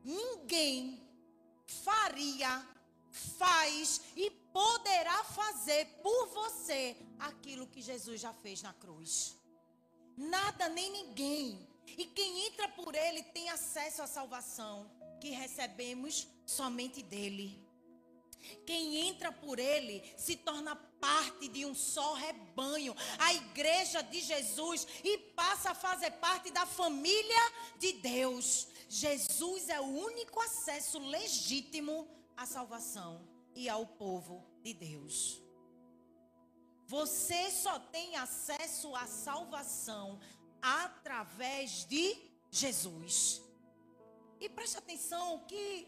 Ninguém 0.03 1.05
faria, 1.65 2.65
faz 3.11 4.01
e 4.15 4.31
poderá 4.31 5.23
fazer 5.25 5.85
por 6.01 6.27
você 6.27 6.95
aquilo 7.19 7.67
que 7.67 7.81
Jesus 7.81 8.21
já 8.21 8.33
fez 8.33 8.61
na 8.61 8.73
cruz. 8.73 9.35
Nada 10.15 10.69
nem 10.69 10.89
ninguém. 10.91 11.67
E 11.85 12.05
quem 12.05 12.47
entra 12.47 12.67
por 12.69 12.95
ele 12.95 13.23
tem 13.23 13.49
acesso 13.49 14.01
à 14.01 14.07
salvação 14.07 14.89
que 15.19 15.29
recebemos 15.31 16.27
somente 16.45 17.01
dele. 17.03 17.67
Quem 18.65 19.07
entra 19.07 19.31
por 19.31 19.59
ele 19.59 20.03
se 20.17 20.35
torna 20.35 20.75
parte 20.75 21.47
de 21.47 21.65
um 21.65 21.75
só 21.75 22.13
rebanho, 22.13 22.95
a 23.19 23.33
igreja 23.33 24.01
de 24.01 24.21
Jesus, 24.21 24.87
e 25.03 25.17
passa 25.35 25.71
a 25.71 25.75
fazer 25.75 26.11
parte 26.11 26.51
da 26.51 26.65
família 26.65 27.51
de 27.77 27.93
Deus. 27.93 28.67
Jesus 28.89 29.69
é 29.69 29.79
o 29.81 29.85
único 29.85 30.39
acesso 30.39 30.99
legítimo 30.99 32.07
à 32.35 32.45
salvação 32.45 33.27
e 33.53 33.67
ao 33.67 33.85
povo 33.85 34.45
de 34.63 34.73
Deus. 34.73 35.41
Você 36.85 37.51
só 37.51 37.79
tem 37.79 38.15
acesso 38.15 38.95
à 38.95 39.05
salvação 39.05 40.19
através 40.61 41.85
de 41.85 42.15
Jesus. 42.49 43.41
E 44.39 44.47
preste 44.49 44.77
atenção 44.77 45.45
que 45.47 45.87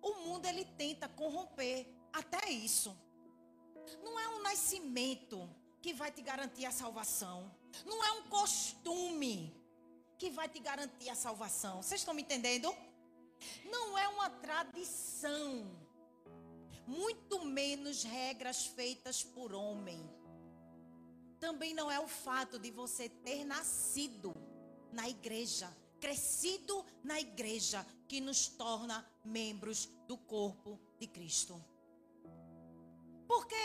o 0.00 0.14
mundo 0.24 0.46
ele 0.46 0.64
tenta 0.64 1.08
corromper 1.08 1.86
até 2.12 2.50
isso. 2.50 2.96
Não 4.02 4.18
é 4.18 4.28
um 4.28 4.42
nascimento 4.42 5.48
que 5.80 5.92
vai 5.92 6.10
te 6.10 6.22
garantir 6.22 6.66
a 6.66 6.72
salvação. 6.72 7.50
Não 7.84 8.04
é 8.04 8.12
um 8.12 8.28
costume 8.28 9.54
que 10.18 10.30
vai 10.30 10.48
te 10.48 10.60
garantir 10.60 11.08
a 11.08 11.14
salvação. 11.14 11.82
Vocês 11.82 12.00
estão 12.00 12.14
me 12.14 12.22
entendendo? 12.22 12.74
Não 13.64 13.98
é 13.98 14.06
uma 14.08 14.30
tradição. 14.30 15.66
Muito 16.86 17.44
menos 17.44 18.02
regras 18.02 18.66
feitas 18.66 19.22
por 19.22 19.52
homem. 19.52 20.00
Também 21.40 21.74
não 21.74 21.90
é 21.90 21.98
o 21.98 22.06
fato 22.06 22.58
de 22.58 22.70
você 22.70 23.08
ter 23.08 23.44
nascido 23.44 24.32
na 24.92 25.08
igreja 25.08 25.68
crescido 26.02 26.84
na 27.04 27.20
igreja 27.20 27.86
que 28.08 28.20
nos 28.20 28.48
torna 28.48 29.08
membros 29.24 29.86
do 30.08 30.18
corpo 30.18 30.80
de 30.98 31.06
Cristo. 31.06 31.64
Porque 33.28 33.62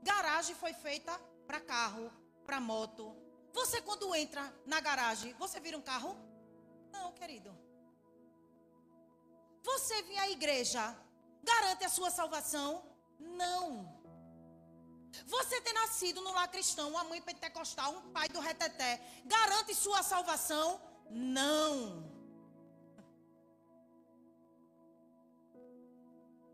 garagem 0.00 0.54
foi 0.54 0.72
feita 0.72 1.12
para 1.44 1.60
carro, 1.60 2.08
para 2.46 2.60
moto. 2.60 3.16
Você 3.52 3.82
quando 3.82 4.14
entra 4.14 4.42
na 4.64 4.78
garagem, 4.80 5.34
você 5.34 5.58
vira 5.58 5.76
um 5.76 5.82
carro? 5.82 6.16
Não, 6.92 7.12
querido. 7.12 7.52
Você 9.64 10.02
vir 10.02 10.18
à 10.18 10.30
igreja 10.30 10.96
garante 11.42 11.84
a 11.84 11.88
sua 11.88 12.12
salvação? 12.12 12.68
Não. 13.18 14.00
Você 15.26 15.60
ter 15.60 15.72
nascido 15.72 16.20
no 16.20 16.32
lar 16.32 16.48
cristão, 16.48 16.90
uma 16.90 17.04
mãe 17.04 17.20
pentecostal, 17.20 17.92
um 17.92 18.12
pai 18.12 18.28
do 18.28 18.38
reteté, 18.38 19.04
garante 19.26 19.74
sua 19.74 20.02
salvação? 20.04 20.80
Não. 21.12 22.10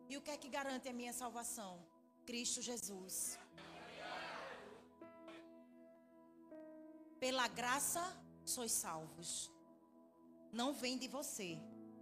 E 0.08 0.16
o 0.16 0.20
que 0.20 0.30
é 0.30 0.36
que 0.36 0.48
garante 0.48 0.88
a 0.88 0.92
minha 0.92 1.12
salvação? 1.12 1.78
Cristo 2.26 2.60
Jesus. 2.60 3.38
Pela 7.20 7.46
graça 7.48 8.02
sois 8.44 8.72
salvos. 8.72 9.50
Não 10.52 10.72
vem 10.72 10.98
de 10.98 11.08
você, 11.08 11.58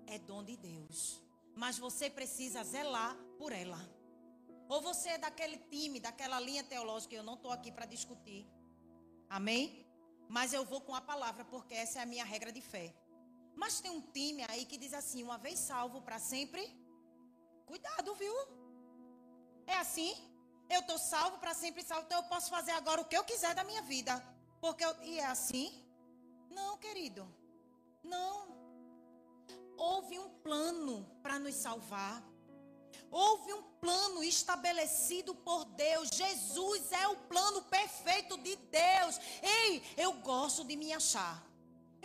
é 0.07 0.19
dom 0.19 0.43
de 0.43 0.57
Deus. 0.57 1.21
Mas 1.55 1.79
você 1.79 2.09
precisa 2.09 2.63
zelar 2.65 3.17
por 3.39 3.53
ela. 3.53 3.81
Ou 4.69 4.81
você 4.81 5.11
é 5.11 5.19
daquele 5.19 5.59
time, 5.59 6.01
daquela 6.01 6.41
linha 6.41 6.65
teológica, 6.65 7.15
eu 7.15 7.23
não 7.23 7.35
estou 7.35 7.51
aqui 7.51 7.71
para 7.71 7.87
discutir. 7.87 8.47
Amém? 9.29 9.86
Mas 10.28 10.52
eu 10.52 10.64
vou 10.64 10.80
com 10.80 10.95
a 10.95 11.00
palavra, 11.00 11.45
porque 11.45 11.75
essa 11.75 11.99
é 11.99 12.02
a 12.02 12.06
minha 12.06 12.25
regra 12.25 12.52
de 12.52 12.61
fé. 12.61 12.95
Mas 13.54 13.80
tem 13.80 13.90
um 13.90 14.00
time 14.00 14.45
aí 14.49 14.64
que 14.64 14.76
diz 14.76 14.92
assim: 14.92 15.23
uma 15.23 15.38
vez 15.38 15.59
salvo 15.59 16.02
para 16.02 16.18
sempre, 16.18 16.62
cuidado, 17.64 18.14
viu? 18.14 18.35
É 19.66 19.78
assim? 19.78 20.14
Eu 20.68 20.80
estou 20.80 20.99
salvo 20.99 21.38
para 21.38 21.54
sempre 21.54 21.83
salvo, 21.83 22.06
então 22.06 22.18
eu 22.18 22.28
posso 22.28 22.50
fazer 22.50 22.73
agora 22.73 23.00
o 23.00 23.04
que 23.04 23.16
eu 23.16 23.25
quiser 23.25 23.54
da 23.54 23.64
minha 23.64 23.83
vida. 23.83 24.14
Porque 24.61 24.85
eu, 24.85 25.02
e 25.02 25.18
é 25.18 25.26
assim? 25.26 25.85
Não, 26.50 26.76
querido. 26.76 27.26
Não. 28.02 28.56
Houve 29.76 30.18
um 30.18 30.28
plano 30.40 31.04
para 31.23 31.38
nos 31.38 31.54
salvar. 31.54 32.23
Houve 33.11 33.53
um 33.53 33.63
plano 33.81 34.23
estabelecido 34.23 35.35
por 35.35 35.65
Deus. 35.65 36.09
Jesus 36.09 36.93
é 36.93 37.09
o 37.09 37.17
plano 37.17 37.63
perfeito 37.63 38.37
de 38.39 38.57
Deus. 38.57 39.19
Ei, 39.43 39.83
eu 39.97 40.13
gosto 40.15 40.65
de 40.65 40.77
me 40.77 40.93
achar. 40.93 41.45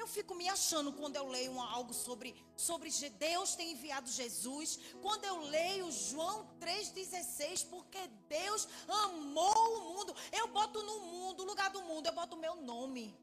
Eu 0.02 0.08
fico 0.08 0.34
me 0.34 0.50
achando 0.50 0.92
quando 0.94 1.16
eu 1.16 1.28
leio 1.28 1.60
algo 1.60 1.94
sobre, 1.94 2.36
sobre 2.56 2.90
Deus 3.12 3.56
ter 3.56 3.66
enviado 3.66 4.10
Jesus. 4.10 4.80
Quando 5.02 5.26
eu 5.26 5.42
leio 5.42 5.92
João 5.92 6.50
3,16, 6.60 7.68
porque 7.70 8.00
Deus 8.28 8.68
amou 8.88 9.78
o 9.78 9.94
mundo. 9.94 10.16
Eu 10.32 10.48
boto 10.48 10.82
no 10.82 11.00
mundo, 11.02 11.44
lugar 11.44 11.70
do 11.70 11.84
mundo, 11.84 12.08
eu 12.08 12.14
boto 12.14 12.36
o 12.36 12.40
meu 12.40 12.56
nome. 12.56 13.16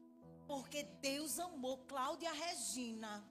Porque 0.47 0.83
Deus 0.83 1.37
amou 1.37 1.79
Cláudia 1.79 2.31
Regina. 2.31 3.23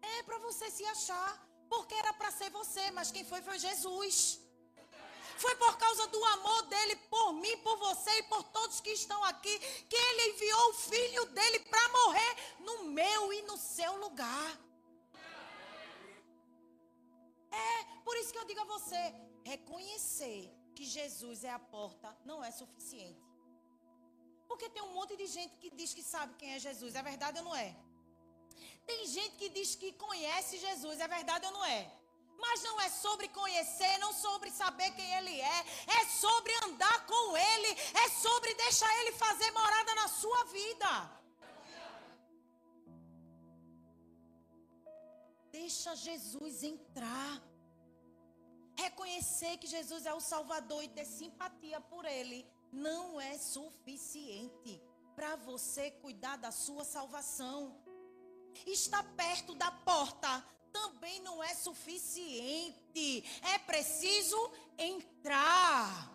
É 0.00 0.22
para 0.22 0.38
você 0.38 0.70
se 0.70 0.84
achar. 0.86 1.53
Porque 1.74 1.94
era 2.02 2.12
para 2.12 2.30
ser 2.38 2.50
você, 2.50 2.84
mas 2.96 3.12
quem 3.14 3.24
foi 3.30 3.40
foi 3.48 3.58
Jesus. 3.58 4.16
Foi 5.44 5.54
por 5.62 5.76
causa 5.76 6.06
do 6.14 6.24
amor 6.36 6.60
dele 6.72 6.96
por 7.14 7.32
mim, 7.42 7.56
por 7.58 7.76
você 7.86 8.12
e 8.18 8.22
por 8.32 8.42
todos 8.56 8.80
que 8.80 8.92
estão 9.00 9.20
aqui, 9.24 9.54
que 9.90 9.96
ele 10.08 10.22
enviou 10.30 10.70
o 10.70 10.74
filho 10.74 11.24
dele 11.38 11.58
para 11.72 11.88
morrer 11.98 12.32
no 12.60 12.76
meu 12.98 13.32
e 13.32 13.42
no 13.42 13.56
seu 13.56 13.92
lugar. 14.04 14.50
É, 17.50 17.84
por 18.04 18.16
isso 18.16 18.32
que 18.32 18.38
eu 18.38 18.48
digo 18.50 18.60
a 18.60 18.72
você, 18.76 19.02
reconhecer 19.44 20.40
que 20.76 20.84
Jesus 20.84 21.44
é 21.44 21.50
a 21.50 21.58
porta 21.58 22.16
não 22.24 22.42
é 22.42 22.50
suficiente. 22.50 23.22
Porque 24.48 24.68
tem 24.68 24.82
um 24.82 24.94
monte 24.94 25.16
de 25.16 25.26
gente 25.26 25.56
que 25.58 25.70
diz 25.70 25.92
que 25.92 26.02
sabe 26.02 26.34
quem 26.34 26.52
é 26.54 26.58
Jesus, 26.58 26.94
é 26.94 27.02
verdade 27.02 27.38
ou 27.38 27.44
não 27.44 27.56
é? 27.56 27.74
Tem 28.86 29.06
gente 29.06 29.36
que 29.36 29.48
diz 29.48 29.74
que 29.74 29.92
conhece 29.92 30.58
Jesus, 30.58 31.00
é 31.00 31.08
verdade 31.08 31.46
ou 31.46 31.52
não 31.52 31.64
é? 31.64 31.90
Mas 32.38 32.62
não 32.62 32.80
é 32.80 32.88
sobre 32.90 33.28
conhecer, 33.28 33.96
não 33.98 34.12
sobre 34.12 34.50
saber 34.50 34.90
quem 34.92 35.14
ele 35.18 35.40
é, 35.40 35.58
é 35.98 36.04
sobre 36.06 36.52
andar 36.64 37.06
com 37.06 37.36
ele, 37.36 37.70
é 38.04 38.08
sobre 38.10 38.54
deixar 38.54 38.92
ele 39.00 39.12
fazer 39.12 39.50
morada 39.52 39.94
na 39.94 40.08
sua 40.08 40.44
vida. 40.44 40.90
Deixa 45.50 45.94
Jesus 45.94 46.62
entrar. 46.62 47.42
Reconhecer 48.76 49.56
que 49.58 49.68
Jesus 49.68 50.04
é 50.04 50.12
o 50.12 50.20
Salvador 50.20 50.82
e 50.82 50.88
ter 50.88 51.04
simpatia 51.04 51.80
por 51.80 52.04
ele 52.04 52.44
não 52.72 53.20
é 53.20 53.38
suficiente 53.38 54.82
para 55.14 55.36
você 55.36 55.92
cuidar 55.92 56.36
da 56.36 56.50
sua 56.50 56.84
salvação. 56.84 57.80
Estar 58.66 59.02
perto 59.14 59.54
da 59.54 59.70
porta 59.70 60.44
também 60.72 61.20
não 61.20 61.42
é 61.42 61.54
suficiente. 61.54 63.24
É 63.54 63.58
preciso 63.58 64.52
entrar. 64.76 66.12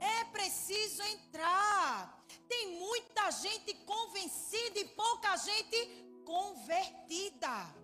É 0.00 0.24
preciso 0.24 1.02
entrar. 1.02 2.24
Tem 2.48 2.78
muita 2.78 3.30
gente 3.30 3.72
convencida 3.92 4.80
e 4.80 4.84
pouca 4.84 5.36
gente 5.36 5.78
convertida. 6.24 7.82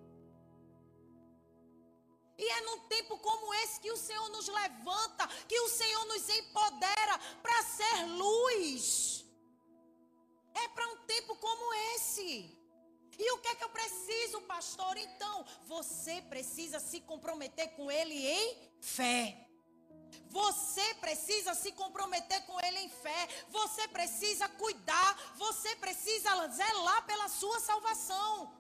E 2.37 2.49
é 2.49 2.61
num 2.63 2.81
tempo 2.87 3.19
como 3.19 3.55
esse 3.55 3.81
que 3.81 3.91
o 3.91 3.97
Senhor 3.97 4.29
nos 4.31 4.49
levanta, 4.49 5.27
que 5.49 5.59
o 5.61 5.69
Senhor 5.69 6.05
nos 6.07 6.29
empodera 6.29 7.19
para 7.43 7.63
ser 7.63 8.07
luz. 8.07 9.25
É 10.55 10.69
para 10.69 10.89
um 10.89 10.97
tempo 11.07 11.37
como 11.37 11.75
esse. 11.95 12.58
E 13.19 13.33
o 13.33 13.39
que 13.39 13.49
é 13.49 13.55
que 13.57 13.65
eu 13.65 13.71
preciso, 13.71 14.41
pastor? 14.43 14.97
Então, 14.97 15.45
você 15.67 16.23
precisa 16.23 16.79
se 16.79 17.01
comprometer 17.01 17.69
com 17.77 17.91
Ele 17.91 18.15
em 18.15 18.57
fé. 18.81 19.49
Você 20.31 20.95
precisa 20.95 21.53
se 21.55 21.73
comprometer 21.73 22.41
com 22.47 22.61
Ele 22.61 22.79
em 22.81 22.89
fé. 22.89 23.29
Você 23.49 23.89
precisa 23.89 24.49
cuidar. 24.49 25.11
Você 25.37 25.75
precisa 25.77 26.31
zelar 26.49 27.05
pela 27.07 27.29
sua 27.29 27.59
salvação. 27.61 28.57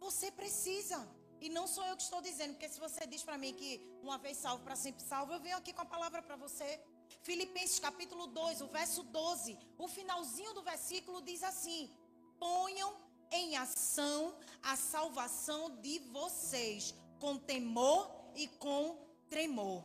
Você 0.00 0.30
precisa. 0.32 0.98
E 1.40 1.48
não 1.48 1.66
sou 1.66 1.84
eu 1.86 1.96
que 1.96 2.02
estou 2.02 2.20
dizendo, 2.20 2.52
porque 2.54 2.68
se 2.68 2.80
você 2.80 3.06
diz 3.06 3.22
para 3.22 3.38
mim 3.38 3.54
que 3.54 3.70
uma 4.02 4.18
vez 4.18 4.36
salvo, 4.36 4.64
para 4.64 4.76
sempre 4.76 5.02
salvo, 5.02 5.32
eu 5.32 5.40
venho 5.40 5.56
aqui 5.56 5.72
com 5.72 5.82
a 5.82 5.92
palavra 5.94 6.20
para 6.20 6.36
você. 6.36 6.80
Filipenses 7.22 7.78
capítulo 7.78 8.26
2, 8.26 8.60
o 8.62 8.66
verso 8.66 9.02
12, 9.02 9.58
o 9.78 9.88
finalzinho 9.88 10.54
do 10.54 10.62
versículo 10.62 11.20
diz 11.22 11.42
assim: 11.42 11.90
Ponham 12.38 12.94
em 13.30 13.56
ação 13.56 14.34
a 14.62 14.76
salvação 14.76 15.76
de 15.80 15.98
vocês, 16.10 16.94
com 17.18 17.36
temor 17.36 18.10
e 18.34 18.48
com 18.48 18.98
tremor. 19.28 19.84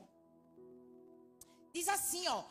Diz 1.73 1.87
assim, 1.87 2.27
ó: 2.27 2.43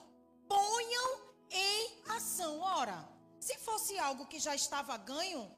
Ponham 0.48 1.20
em 1.50 2.02
ação. 2.08 2.60
Ora, 2.60 3.08
se 3.40 3.56
fosse 3.58 3.98
algo 3.98 4.26
que 4.26 4.38
já 4.38 4.54
estava 4.54 4.96
ganho, 4.96 5.50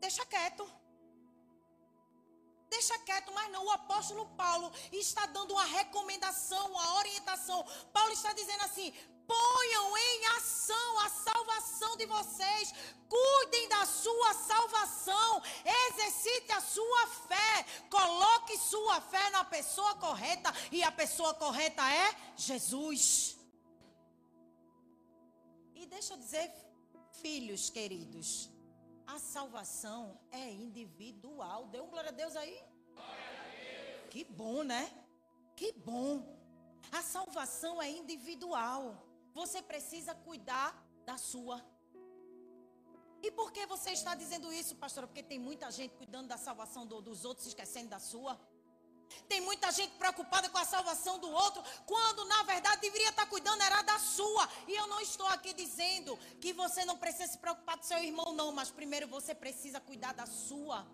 deixa 0.00 0.24
quieto 0.26 0.68
deixa 2.74 2.98
quieto, 3.06 3.30
mas 3.38 3.50
não. 3.54 3.64
O 3.66 3.76
apóstolo 3.80 4.24
Paulo 4.42 4.72
está 5.04 5.24
dando 5.26 5.52
uma 5.56 5.64
recomendação, 5.78 6.64
uma 6.70 6.88
orientação. 7.00 7.58
Paulo 7.92 8.12
está 8.12 8.32
dizendo 8.40 8.62
assim: 8.68 8.88
ponham 9.32 9.86
em 9.98 10.26
ação 10.38 10.98
a 11.00 11.08
salvação 11.08 11.96
de 12.00 12.06
vocês, 12.06 12.72
cuidem 13.14 13.68
da 13.74 13.84
sua 13.86 14.30
salvação, 14.34 15.42
exercite 15.88 16.52
a 16.52 16.60
sua 16.60 17.06
fé, 17.28 17.52
coloque 17.90 18.56
sua 18.58 19.00
fé 19.12 19.24
na 19.30 19.44
pessoa 19.44 19.94
correta, 20.06 20.50
e 20.70 20.82
a 20.82 20.92
pessoa 21.02 21.34
correta 21.34 21.82
é 22.04 22.08
Jesus. 22.36 23.36
E 25.74 25.86
deixa 25.94 26.14
eu 26.14 26.18
dizer, 26.24 26.48
filhos 27.20 27.68
queridos, 27.68 28.28
a 29.14 29.18
salvação 29.18 30.18
é 30.30 30.50
individual. 30.50 31.66
Deu 31.66 31.84
um 31.84 31.90
glória 31.90 32.08
a 32.08 32.12
Deus 32.12 32.34
aí? 32.34 32.54
Deus. 32.54 34.08
Que 34.10 34.24
bom, 34.24 34.62
né? 34.62 34.90
Que 35.54 35.72
bom. 35.72 36.24
A 36.90 37.02
salvação 37.02 37.80
é 37.80 37.90
individual. 37.90 39.06
Você 39.34 39.60
precisa 39.60 40.14
cuidar 40.14 40.70
da 41.04 41.18
sua. 41.18 41.62
E 43.22 43.30
por 43.30 43.52
que 43.52 43.66
você 43.66 43.90
está 43.90 44.14
dizendo 44.14 44.50
isso, 44.52 44.74
pastora? 44.76 45.06
Porque 45.06 45.22
tem 45.22 45.38
muita 45.38 45.70
gente 45.70 45.94
cuidando 45.94 46.28
da 46.28 46.38
salvação 46.38 46.86
do, 46.86 47.00
dos 47.02 47.24
outros, 47.24 47.46
esquecendo 47.46 47.90
da 47.90 47.98
sua. 47.98 48.40
Tem 49.28 49.40
muita 49.40 49.70
gente 49.72 49.92
preocupada 49.94 50.48
com 50.48 50.58
a 50.58 50.64
salvação 50.64 51.18
do 51.18 51.30
outro, 51.30 51.62
quando 51.86 52.24
na 52.26 52.42
verdade 52.42 52.80
deveria 52.80 53.10
estar 53.10 53.26
cuidando 53.26 53.62
era 53.62 53.82
da 53.82 53.98
sua. 53.98 54.48
E 54.68 54.74
eu 54.74 54.86
não 54.86 55.00
estou 55.00 55.26
aqui 55.28 55.52
dizendo 55.52 56.18
que 56.40 56.52
você 56.52 56.84
não 56.84 56.96
precisa 56.96 57.32
se 57.32 57.38
preocupar 57.38 57.76
com 57.76 57.84
seu 57.84 57.98
irmão, 57.98 58.32
não, 58.32 58.52
mas 58.52 58.70
primeiro 58.70 59.06
você 59.08 59.34
precisa 59.34 59.80
cuidar 59.80 60.12
da 60.12 60.26
sua. 60.26 60.86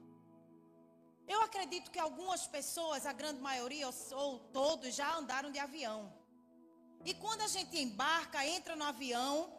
Eu 1.27 1.43
acredito 1.43 1.91
que 1.91 1.99
algumas 1.99 2.47
pessoas, 2.47 3.05
a 3.05 3.13
grande 3.13 3.41
maioria 3.41 3.89
ou 4.13 4.39
todos, 4.53 4.95
já 4.95 5.15
andaram 5.15 5.51
de 5.51 5.59
avião. 5.59 6.13
E 7.05 7.13
quando 7.15 7.43
a 7.43 7.49
gente 7.49 7.79
embarca, 7.79 8.47
entra 8.47 8.75
no 8.75 8.85
avião, 8.85 9.53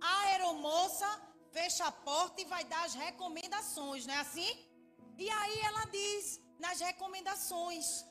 a 0.00 0.20
aeromoça 0.26 1.08
fecha 1.52 1.84
a 1.86 1.92
porta 1.92 2.40
e 2.40 2.44
vai 2.44 2.64
dar 2.64 2.84
as 2.84 2.94
recomendações, 2.94 4.06
não 4.06 4.14
é 4.14 4.18
assim? 4.18 4.52
E 5.18 5.28
aí 5.30 5.60
ela 5.60 5.84
diz: 5.86 6.40
nas 6.58 6.80
recomendações. 6.80 8.04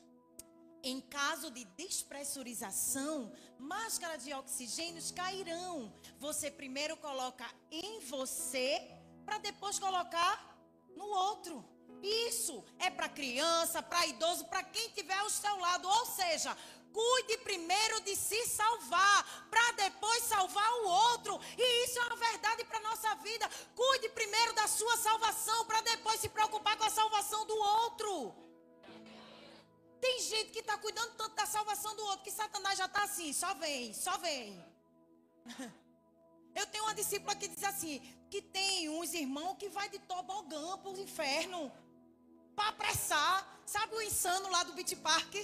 Em 0.82 1.00
caso 1.00 1.50
de 1.50 1.64
despressurização, 1.64 3.32
máscaras 3.58 4.22
de 4.22 4.32
oxigênio 4.32 5.02
cairão. 5.14 5.92
Você 6.18 6.50
primeiro 6.50 6.96
coloca 6.96 7.46
em 7.70 8.00
você 8.00 8.88
para 9.24 9.38
depois 9.38 9.78
colocar 9.78 10.56
no 10.96 11.06
outro. 11.06 11.64
Isso 12.02 12.64
é 12.78 12.88
para 12.90 13.08
criança, 13.08 13.82
para 13.82 14.06
idoso, 14.06 14.44
para 14.44 14.62
quem 14.62 14.90
tiver 14.90 15.18
ao 15.18 15.30
seu 15.30 15.56
lado. 15.56 15.88
Ou 15.88 16.06
seja, 16.06 16.56
cuide 16.96 17.36
primeiro 17.48 18.00
de 18.00 18.16
se 18.16 18.40
salvar, 18.46 19.18
para 19.50 19.72
depois 19.84 20.22
salvar 20.22 20.70
o 20.80 20.84
outro. 20.86 21.38
E 21.58 21.84
isso 21.84 21.98
é 21.98 22.02
uma 22.06 22.16
verdade 22.16 22.64
para 22.64 22.78
a 22.78 22.88
nossa 22.88 23.14
vida. 23.16 23.46
Cuide 23.74 24.08
primeiro 24.20 24.54
da 24.54 24.66
sua 24.66 24.96
salvação, 24.96 25.66
para 25.66 25.82
depois 25.82 26.18
se 26.20 26.30
preocupar 26.30 26.74
com 26.78 26.84
a 26.84 26.90
salvação 26.90 27.44
do 27.44 27.54
outro. 27.54 28.34
Tem 30.00 30.20
gente 30.20 30.52
que 30.52 30.60
está 30.60 30.78
cuidando 30.78 31.12
tanto 31.16 31.34
da 31.34 31.44
salvação 31.44 31.94
do 31.94 32.02
outro 32.10 32.24
que 32.24 32.30
Satanás 32.30 32.78
já 32.78 32.86
está 32.86 33.02
assim, 33.04 33.30
só 33.32 33.52
vem, 33.54 33.92
só 33.92 34.16
vem. 34.18 34.64
Eu 36.54 36.66
tenho 36.68 36.84
uma 36.84 36.94
discípula 36.94 37.34
que 37.36 37.48
diz 37.48 37.62
assim, 37.64 38.00
que 38.30 38.40
tem 38.40 38.88
uns 38.88 39.12
irmãos 39.12 39.56
que 39.58 39.68
vai 39.68 39.88
de 39.90 39.98
tobogã 39.98 40.78
para 40.78 40.90
o 40.90 40.98
inferno 40.98 41.70
para 42.54 42.70
apressar. 42.70 43.36
Sabe 43.66 43.94
o 43.94 44.00
insano 44.00 44.48
lá 44.50 44.62
do 44.62 44.72
Beach 44.72 44.96
Park? 44.96 45.34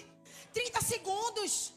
30 0.52 0.80
segundos. 0.80 1.72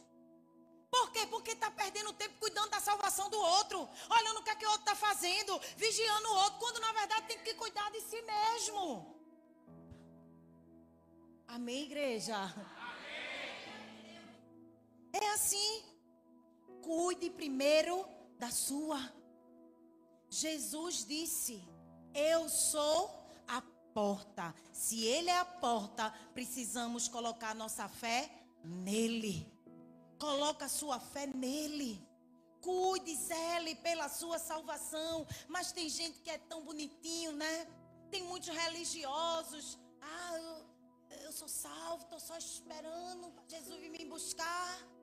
Por 0.89 1.11
quê? 1.11 1.25
Porque 1.27 1.51
está 1.51 1.69
perdendo 1.71 2.13
tempo 2.13 2.39
cuidando 2.39 2.69
da 2.69 2.79
salvação 2.79 3.29
do 3.29 3.37
outro, 3.37 3.87
olhando 4.09 4.39
o 4.39 4.43
que, 4.43 4.49
é 4.49 4.55
que 4.55 4.65
o 4.65 4.69
outro 4.69 4.83
está 4.83 4.95
fazendo, 4.95 5.59
vigiando 5.75 6.29
o 6.29 6.35
outro, 6.35 6.59
quando 6.59 6.79
na 6.79 6.91
verdade 6.93 7.27
tem 7.27 7.39
que 7.39 7.53
cuidar 7.55 7.91
de 7.91 8.01
si 8.01 8.21
mesmo. 8.21 9.15
Amém, 11.47 11.83
igreja? 11.83 12.35
Amém. 12.35 12.95
É 15.13 15.27
assim. 15.33 15.83
Cuide 16.81 17.29
primeiro 17.29 18.07
da 18.37 18.51
sua. 18.51 18.99
Jesus 20.29 21.05
disse: 21.05 21.63
Eu 22.13 22.47
sou 22.49 23.25
a 23.47 23.61
porta. 23.93 24.53
Se 24.71 25.03
Ele 25.05 25.29
é 25.29 25.39
a 25.39 25.45
porta, 25.45 26.13
precisamos 26.33 27.07
colocar 27.07 27.55
nossa 27.55 27.87
fé 27.87 28.29
nele. 28.65 29.51
Coloca 30.19 30.67
sua 30.67 30.99
fé 30.99 31.27
nele. 31.27 32.01
Cuide, 32.61 33.15
zele 33.15 33.75
pela 33.75 34.09
sua 34.09 34.39
salvação. 34.39 35.27
Mas 35.47 35.71
tem 35.71 35.87
gente 35.89 36.19
que 36.21 36.29
é 36.29 36.37
tão 36.37 36.63
bonitinho, 36.63 37.31
né? 37.33 37.67
Tem 38.09 38.23
muitos 38.23 38.49
religiosos. 38.49 39.77
Ah, 40.01 40.37
eu, 40.37 41.19
eu 41.25 41.31
sou 41.31 41.47
salvo, 41.47 42.03
estou 42.03 42.19
só 42.19 42.37
esperando 42.37 43.33
Jesus 43.47 43.79
vir 43.79 43.89
me 43.89 44.05
buscar. 44.05 44.95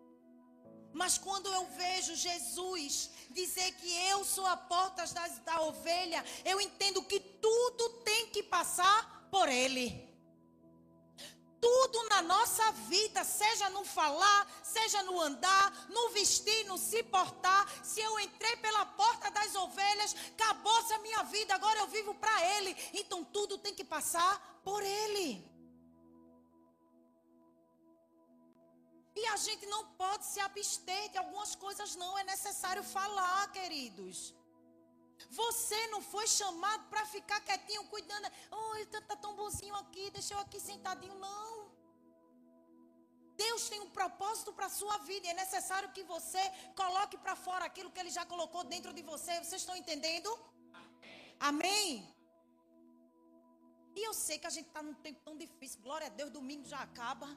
Mas 0.93 1.17
quando 1.17 1.53
eu 1.53 1.67
vejo 1.67 2.15
Jesus 2.15 3.11
dizer 3.31 3.73
que 3.77 3.91
eu 4.11 4.25
sou 4.25 4.47
a 4.47 4.57
porta 4.57 5.07
da, 5.07 5.29
da 5.29 5.63
ovelha, 5.63 6.23
eu 6.45 6.61
entendo 6.61 7.03
que 7.03 7.19
tudo 7.19 7.89
tem 8.01 8.29
que 8.29 8.43
passar 8.43 9.29
por 9.31 9.49
Ele. 9.49 10.12
Tudo 11.63 12.09
na 12.09 12.21
nossa 12.23 12.73
vida, 12.93 13.23
seja 13.23 13.71
no 13.71 13.85
falar, 13.85 14.41
seja 14.65 15.01
no 15.05 15.21
andar, 15.21 15.67
no 15.89 16.09
vestir, 16.11 16.65
no 16.67 16.77
se 16.77 17.05
portar. 17.05 17.63
Se 17.85 18.01
eu 18.01 18.19
entrei 18.19 18.57
pela 18.57 18.85
porta 18.85 19.31
das 19.31 19.55
ovelhas, 19.55 20.17
acabou-se 20.33 20.93
a 20.93 20.99
minha 20.99 21.23
vida, 21.35 21.55
agora 21.55 21.79
eu 21.79 21.87
vivo 21.87 22.17
para 22.17 22.37
Ele. 22.57 22.77
Então 22.95 23.23
tudo 23.23 23.59
tem 23.59 23.73
que 23.73 23.85
passar 23.85 24.61
por 24.65 24.83
Ele. 24.83 25.29
E 29.15 29.27
a 29.27 29.37
gente 29.37 29.65
não 29.67 29.83
pode 30.03 30.25
se 30.27 30.41
abster 30.41 31.11
de 31.11 31.19
algumas 31.19 31.55
coisas, 31.55 31.95
não. 31.95 32.19
É 32.19 32.25
necessário 32.25 32.83
falar, 32.83 33.53
queridos. 33.53 34.35
Você 35.31 35.87
não 35.93 36.03
foi 36.03 36.27
chamado 36.27 36.89
para 36.91 37.07
ficar 37.07 37.41
quietinho, 37.41 37.85
cuidando. 37.85 38.27
Oh, 38.51 38.75
ele 38.75 38.85
está 38.85 39.17
tão 39.17 39.37
bonzinho 39.37 39.77
aqui, 39.77 40.11
deixa 40.11 40.35
eu 40.35 40.41
aqui 40.41 40.59
sentadinho. 40.59 41.15
Não. 41.27 41.52
Deus 43.45 43.69
tem 43.71 43.81
um 43.87 43.91
propósito 44.01 44.51
para 44.57 44.67
a 44.67 44.77
sua 44.81 44.97
vida. 45.09 45.27
E 45.27 45.31
é 45.31 45.35
necessário 45.45 45.93
que 45.95 46.03
você 46.15 46.43
coloque 46.83 47.17
para 47.25 47.37
fora 47.47 47.65
aquilo 47.71 47.93
que 47.93 48.01
Ele 48.03 48.11
já 48.19 48.25
colocou 48.33 48.65
dentro 48.75 48.93
de 48.99 49.03
você. 49.03 49.33
Vocês 49.39 49.63
estão 49.63 49.77
entendendo? 49.83 50.31
Amém? 51.51 51.89
E 53.99 54.03
eu 54.09 54.15
sei 54.15 54.39
que 54.39 54.47
a 54.51 54.55
gente 54.57 54.69
está 54.69 54.83
num 54.83 54.95
tempo 55.07 55.21
tão 55.25 55.37
difícil. 55.37 55.81
Glória 55.87 56.07
a 56.07 56.15
Deus, 56.19 56.31
domingo 56.31 56.67
já 56.75 56.81
acaba. 56.89 57.29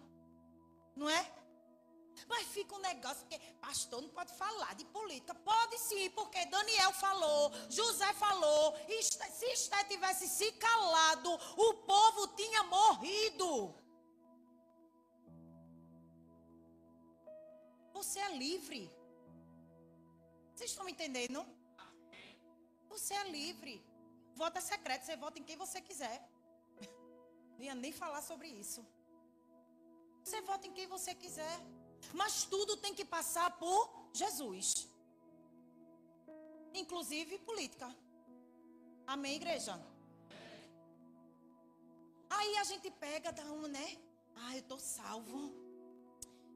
Não 0.96 1.10
é? 1.10 1.22
Mas 2.28 2.48
fica 2.48 2.74
um 2.76 2.80
negócio 2.80 3.28
que 3.28 3.38
pastor 3.68 4.02
não 4.02 4.10
pode 4.10 4.32
falar 4.34 4.74
de 4.76 4.86
política. 4.86 5.34
Pode 5.36 5.78
sim, 5.80 6.10
porque 6.12 6.46
Daniel 6.46 6.94
falou, 6.94 7.52
José 7.70 8.14
falou. 8.14 8.74
Se 9.38 9.46
Esté 9.48 9.84
tivesse 9.86 10.28
se 10.28 10.52
calado, 10.54 11.34
o 11.58 11.74
povo 11.92 12.28
tinha 12.40 12.64
morrido. 12.64 13.85
Você 18.06 18.20
é 18.20 18.32
livre. 18.46 18.82
Vocês 20.54 20.70
estão 20.70 20.86
me 20.86 20.92
entendendo? 20.96 21.40
Você 22.92 23.14
é 23.22 23.24
livre. 23.38 23.74
Voto 24.42 24.60
é 24.60 24.62
secreto, 24.62 25.04
você 25.06 25.16
vota 25.24 25.40
em 25.40 25.46
quem 25.48 25.58
você 25.64 25.82
quiser. 25.88 26.18
Não 27.58 27.64
ia 27.68 27.74
nem 27.74 27.92
falar 27.92 28.22
sobre 28.22 28.48
isso. 28.48 28.86
Você 30.24 30.40
vota 30.50 30.68
em 30.68 30.74
quem 30.78 30.86
você 30.86 31.16
quiser. 31.16 31.58
Mas 32.14 32.44
tudo 32.44 32.78
tem 32.78 32.94
que 32.94 33.04
passar 33.04 33.50
por 33.58 33.82
Jesus. 34.14 34.88
Inclusive 36.76 37.40
política. 37.40 37.90
Amém, 39.08 39.36
igreja? 39.42 39.76
Aí 42.30 42.56
a 42.58 42.66
gente 42.72 42.92
pega, 42.92 43.32
dá 43.32 43.46
um, 43.46 43.68
né? 43.68 43.88
Ah, 44.36 44.56
eu 44.56 44.64
tô 44.74 44.78
salvo. 44.78 45.65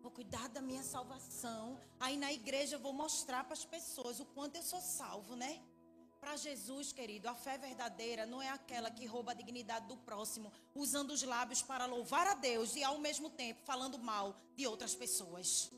Vou 0.01 0.11
cuidar 0.11 0.47
da 0.49 0.61
minha 0.61 0.83
salvação. 0.83 1.79
Aí 1.99 2.17
na 2.17 2.31
igreja 2.31 2.75
eu 2.75 2.79
vou 2.79 2.93
mostrar 2.93 3.43
para 3.43 3.53
as 3.53 3.65
pessoas 3.65 4.19
o 4.19 4.25
quanto 4.25 4.55
eu 4.55 4.63
sou 4.63 4.81
salvo, 4.81 5.35
né? 5.35 5.61
Para 6.19 6.35
Jesus, 6.35 6.91
querido, 6.91 7.29
a 7.29 7.33
fé 7.33 7.57
verdadeira 7.57 8.25
não 8.25 8.41
é 8.41 8.49
aquela 8.49 8.91
que 8.91 9.05
rouba 9.05 9.31
a 9.31 9.35
dignidade 9.35 9.87
do 9.87 9.95
próximo, 9.97 10.51
usando 10.75 11.11
os 11.11 11.23
lábios 11.23 11.61
para 11.61 11.85
louvar 11.85 12.27
a 12.27 12.33
Deus 12.33 12.75
e 12.75 12.83
ao 12.83 12.97
mesmo 12.99 13.29
tempo 13.29 13.61
falando 13.63 13.97
mal 13.97 14.35
de 14.55 14.67
outras 14.67 14.93
pessoas. 14.93 15.71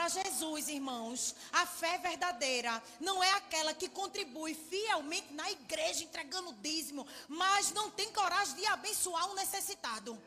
Para 0.00 0.08
Jesus, 0.08 0.68
irmãos, 0.68 1.34
a 1.52 1.66
fé 1.66 1.98
verdadeira 1.98 2.82
não 2.98 3.22
é 3.22 3.32
aquela 3.32 3.74
que 3.74 3.86
contribui 3.86 4.54
fielmente 4.54 5.30
na 5.34 5.50
igreja 5.50 6.04
entregando 6.04 6.54
dízimo, 6.54 7.06
mas 7.28 7.70
não 7.72 7.90
tem 7.90 8.10
coragem 8.10 8.54
de 8.56 8.64
abençoar 8.64 9.30
o 9.30 9.34
necessitado. 9.34 10.18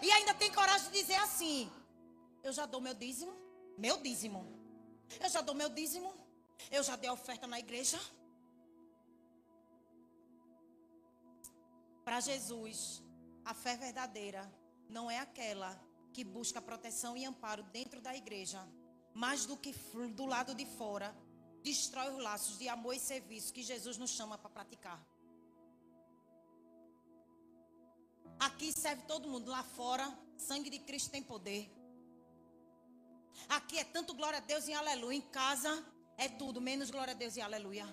E 0.00 0.10
ainda 0.10 0.32
tem 0.32 0.50
coragem 0.50 0.90
de 0.90 0.98
dizer 0.98 1.16
assim: 1.16 1.70
Eu 2.42 2.54
já 2.54 2.64
dou 2.64 2.80
meu 2.80 2.94
dízimo, 2.94 3.34
meu 3.76 3.98
dízimo. 3.98 4.40
Eu 5.20 5.28
já 5.28 5.42
dou 5.42 5.54
meu 5.54 5.68
dízimo. 5.68 6.14
Eu 6.70 6.82
já 6.82 6.96
dei 6.96 7.10
oferta 7.10 7.46
na 7.46 7.58
igreja. 7.58 8.00
Para 12.02 12.18
Jesus, 12.20 13.02
a 13.44 13.52
fé 13.52 13.76
verdadeira 13.76 14.50
não 14.88 15.10
é 15.10 15.18
aquela 15.18 15.78
que 16.14 16.22
busca 16.22 16.62
proteção 16.62 17.16
e 17.16 17.24
amparo 17.24 17.62
dentro 17.78 18.00
da 18.00 18.14
igreja, 18.22 18.60
mais 19.12 19.44
do 19.46 19.56
que 19.56 19.72
do 20.20 20.24
lado 20.24 20.54
de 20.54 20.64
fora, 20.64 21.08
destrói 21.62 22.08
os 22.14 22.22
laços 22.22 22.56
de 22.56 22.68
amor 22.68 22.94
e 22.94 23.00
serviço 23.00 23.52
que 23.52 23.62
Jesus 23.62 23.96
nos 23.98 24.10
chama 24.10 24.38
para 24.38 24.48
praticar. 24.48 25.00
Aqui 28.38 28.72
serve 28.72 29.02
todo 29.12 29.28
mundo. 29.28 29.50
Lá 29.50 29.64
fora, 29.64 30.06
sangue 30.36 30.70
de 30.70 30.78
Cristo 30.78 31.10
tem 31.10 31.22
poder. 31.22 31.62
Aqui 33.48 33.78
é 33.78 33.84
tanto 33.84 34.14
glória 34.14 34.38
a 34.38 34.46
Deus 34.52 34.68
e 34.68 34.72
aleluia. 34.72 35.16
Em 35.16 35.20
casa 35.20 35.72
é 36.16 36.28
tudo, 36.28 36.60
menos 36.60 36.90
glória 36.90 37.12
a 37.12 37.16
Deus 37.16 37.36
e 37.36 37.40
aleluia. 37.40 37.86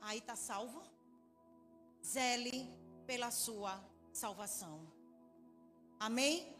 Aí 0.00 0.18
está 0.18 0.34
salvo. 0.34 0.82
Zele 2.04 2.68
pela 3.06 3.30
sua 3.30 3.91
salvação. 4.12 4.86
Amém? 5.98 6.56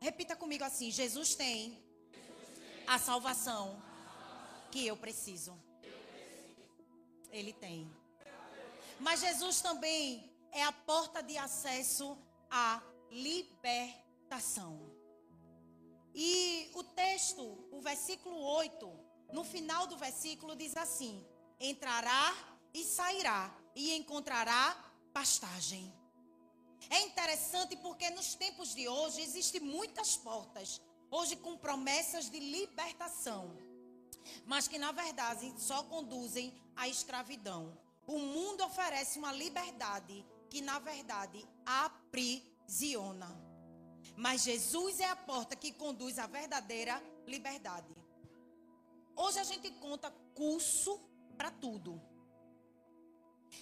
Repita 0.00 0.36
comigo 0.36 0.64
assim: 0.64 0.90
Jesus 0.90 1.34
tem 1.34 1.82
a 2.86 2.98
salvação 2.98 3.82
que 4.70 4.86
eu 4.86 4.96
preciso. 4.96 5.58
Ele 7.30 7.52
tem. 7.52 7.90
Mas 9.00 9.20
Jesus 9.20 9.60
também 9.60 10.32
é 10.52 10.64
a 10.64 10.72
porta 10.72 11.22
de 11.22 11.36
acesso 11.36 12.18
à 12.50 12.82
libertação. 13.10 14.90
E 16.14 16.70
o 16.74 16.82
texto, 16.82 17.68
o 17.70 17.80
versículo 17.80 18.40
8, 18.40 19.08
no 19.32 19.44
final 19.44 19.86
do 19.86 19.96
versículo 19.96 20.56
diz 20.56 20.76
assim: 20.76 21.24
entrará 21.60 22.34
e 22.72 22.84
sairá 22.84 23.54
e 23.74 23.94
encontrará 23.94 24.92
pastagem. 25.12 25.97
É 26.90 27.02
interessante 27.02 27.76
porque 27.76 28.08
nos 28.10 28.34
tempos 28.34 28.74
de 28.74 28.88
hoje 28.88 29.20
existem 29.20 29.60
muitas 29.60 30.16
portas, 30.16 30.80
hoje 31.10 31.36
com 31.36 31.56
promessas 31.56 32.30
de 32.30 32.38
libertação, 32.38 33.56
mas 34.46 34.68
que 34.68 34.78
na 34.78 34.92
verdade 34.92 35.52
só 35.58 35.82
conduzem 35.82 36.54
à 36.76 36.88
escravidão. 36.88 37.76
O 38.06 38.18
mundo 38.18 38.64
oferece 38.64 39.18
uma 39.18 39.32
liberdade 39.32 40.24
que, 40.48 40.62
na 40.62 40.78
verdade, 40.78 41.46
aprisiona. 41.66 43.28
Mas 44.16 44.42
Jesus 44.42 44.98
é 45.00 45.04
a 45.04 45.16
porta 45.16 45.54
que 45.54 45.72
conduz 45.72 46.18
à 46.18 46.26
verdadeira 46.26 47.02
liberdade. 47.26 47.94
Hoje 49.14 49.38
a 49.38 49.44
gente 49.44 49.70
conta 49.72 50.10
curso 50.34 50.98
para 51.36 51.50
tudo. 51.50 52.00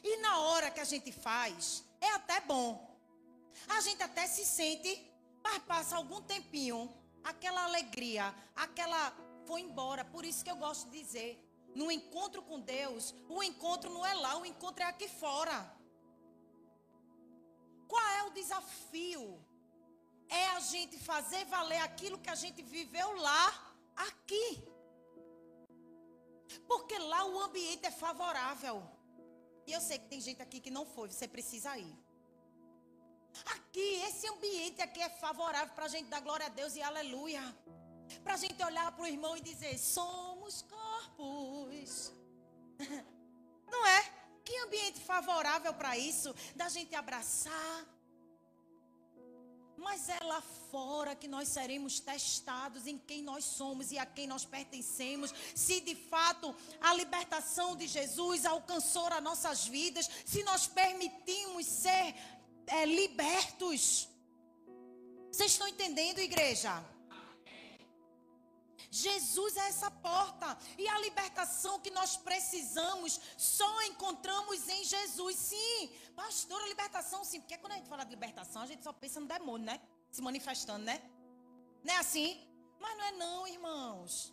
E 0.02 0.18
na 0.18 0.38
hora 0.40 0.70
que 0.70 0.81
a 0.81 0.85
gente 0.85 1.11
faz, 1.11 1.85
é 2.00 2.11
até 2.12 2.40
bom. 2.40 2.86
A 3.69 3.81
gente 3.81 4.03
até 4.03 4.27
se 4.27 4.45
sente, 4.45 5.11
mas 5.42 5.59
passa 5.64 5.97
algum 5.97 6.21
tempinho, 6.23 6.92
aquela 7.25 7.64
alegria, 7.64 8.35
aquela 8.55 9.12
foi 9.47 9.61
embora. 9.61 10.05
Por 10.05 10.25
isso 10.25 10.45
que 10.45 10.51
eu 10.51 10.57
gosto 10.57 10.88
de 10.90 11.01
dizer, 11.03 11.31
no 11.75 11.90
encontro 11.90 12.42
com 12.42 12.61
Deus, 12.61 13.14
o 13.29 13.42
encontro 13.42 13.90
não 13.90 14.05
é 14.05 14.14
lá, 14.14 14.38
o 14.38 14.47
encontro 14.47 14.83
é 14.83 14.87
aqui 14.87 15.09
fora. 15.09 15.57
Qual 17.88 18.07
é 18.19 18.23
o 18.25 18.31
desafio? 18.31 19.45
É 20.29 20.47
a 20.49 20.61
gente 20.61 20.99
fazer 20.99 21.45
valer 21.45 21.81
aquilo 21.83 22.19
que 22.19 22.31
a 22.31 22.35
gente 22.35 22.62
viveu 22.62 23.12
lá, 23.16 23.75
aqui. 24.09 24.49
Porque 26.66 26.99
lá 26.99 27.25
o 27.25 27.40
ambiente 27.40 27.87
é 27.87 27.90
favorável. 27.90 28.83
E 29.66 29.73
eu 29.73 29.81
sei 29.81 29.99
que 29.99 30.09
tem 30.09 30.21
gente 30.21 30.42
aqui 30.42 30.61
que 30.61 30.71
não 30.71 30.85
foi, 30.85 31.09
você 31.11 31.29
precisa 31.29 31.77
ir. 31.79 32.06
Aqui, 33.44 34.03
esse 34.09 34.27
ambiente 34.29 34.81
aqui 34.81 35.01
é 35.01 35.09
favorável 35.09 35.75
para 35.75 35.85
a 35.85 35.88
gente 35.88 36.09
dar 36.09 36.20
glória 36.20 36.46
a 36.46 36.51
Deus 36.51 36.77
e 36.77 36.83
aleluia. 36.83 37.42
Para 38.22 38.35
a 38.35 38.37
gente 38.37 38.62
olhar 38.62 38.90
para 38.92 39.05
o 39.05 39.07
irmão 39.07 39.37
e 39.37 39.40
dizer: 39.40 39.79
somos 39.79 40.62
corpos. 40.62 42.12
Não 43.70 43.87
é? 43.87 44.16
Que 44.44 44.57
ambiente 44.59 45.01
favorável 45.01 45.75
para 45.75 45.99
isso? 45.99 46.35
Da 46.55 46.68
gente 46.68 46.94
abraçar, 46.94 47.85
Mas 49.77 50.09
é 50.09 50.18
lá 50.20 50.40
fora 50.70 51.14
que 51.14 51.29
nós 51.29 51.49
seremos 51.49 52.01
testados 52.01 52.87
em 52.87 52.99
quem 52.99 53.22
nós 53.22 53.44
somos 53.44 53.92
e 53.92 53.99
a 53.99 54.07
quem 54.07 54.27
nós 54.27 54.44
pertencemos. 54.44 55.33
Se 55.55 55.81
de 55.81 55.94
fato 55.94 56.55
a 56.81 56.94
libertação 56.94 57.77
de 57.77 57.87
Jesus 57.87 58.46
alcançou 58.46 59.07
as 59.07 59.22
nossas 59.22 59.66
vidas, 59.66 60.09
se 60.25 60.42
nós 60.44 60.66
permitimos 60.66 61.66
ser 61.66 62.14
é, 62.66 62.85
libertos. 62.85 64.09
Vocês 65.31 65.52
estão 65.52 65.68
entendendo, 65.68 66.18
igreja? 66.18 66.85
Jesus 68.90 69.57
é 69.57 69.68
essa 69.68 69.90
porta. 69.90 70.57
E 70.79 70.88
a 70.88 70.98
libertação 71.00 71.79
que 71.81 71.90
nós 71.90 72.16
precisamos 72.16 73.20
só 73.37 73.83
encontramos 73.83 74.68
em 74.68 74.85
Jesus. 74.85 75.37
Sim, 75.37 75.90
pastor, 76.14 76.61
a 76.62 76.68
libertação 76.68 77.24
sim. 77.24 77.40
Porque 77.40 77.59
quando 77.59 77.72
a 77.72 77.76
gente 77.76 77.88
fala 77.88 78.05
de 78.05 78.11
libertação, 78.11 78.62
a 78.62 78.66
gente 78.66 78.83
só 78.83 78.92
pensa 78.92 79.20
no 79.20 79.26
demônio, 79.26 79.66
né? 79.66 79.81
Se 80.11 80.22
manifestando, 80.22 80.85
né? 80.85 81.02
Não 81.85 81.92
é 81.94 81.98
assim? 81.98 82.42
Mas 82.81 82.96
não 82.96 83.05
é 83.05 83.12
não, 83.12 83.48
irmãos. 83.48 84.33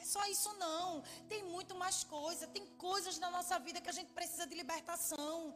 É 0.00 0.04
só 0.04 0.24
isso 0.26 0.52
não. 0.54 1.02
Tem 1.28 1.42
muito 1.44 1.74
mais 1.74 2.04
coisa. 2.04 2.46
Tem 2.46 2.64
coisas 2.76 3.18
na 3.18 3.30
nossa 3.30 3.58
vida 3.58 3.80
que 3.80 3.90
a 3.90 3.92
gente 3.92 4.12
precisa 4.12 4.46
de 4.46 4.54
libertação. 4.54 5.54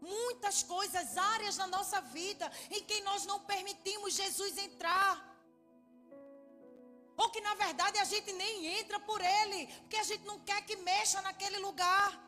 Muitas 0.00 0.62
coisas, 0.62 1.16
áreas 1.16 1.56
na 1.56 1.66
nossa 1.66 2.00
vida 2.00 2.50
em 2.70 2.82
que 2.84 3.00
nós 3.02 3.26
não 3.26 3.40
permitimos 3.40 4.14
Jesus 4.14 4.56
entrar. 4.58 5.30
Ou 7.16 7.28
que 7.30 7.40
na 7.42 7.54
verdade 7.54 7.98
a 7.98 8.04
gente 8.04 8.32
nem 8.32 8.78
entra 8.78 8.98
por 8.98 9.20
ele, 9.20 9.66
porque 9.80 9.96
a 9.96 10.04
gente 10.04 10.24
não 10.24 10.40
quer 10.40 10.64
que 10.64 10.76
mexa 10.76 11.20
naquele 11.20 11.58
lugar. 11.58 12.18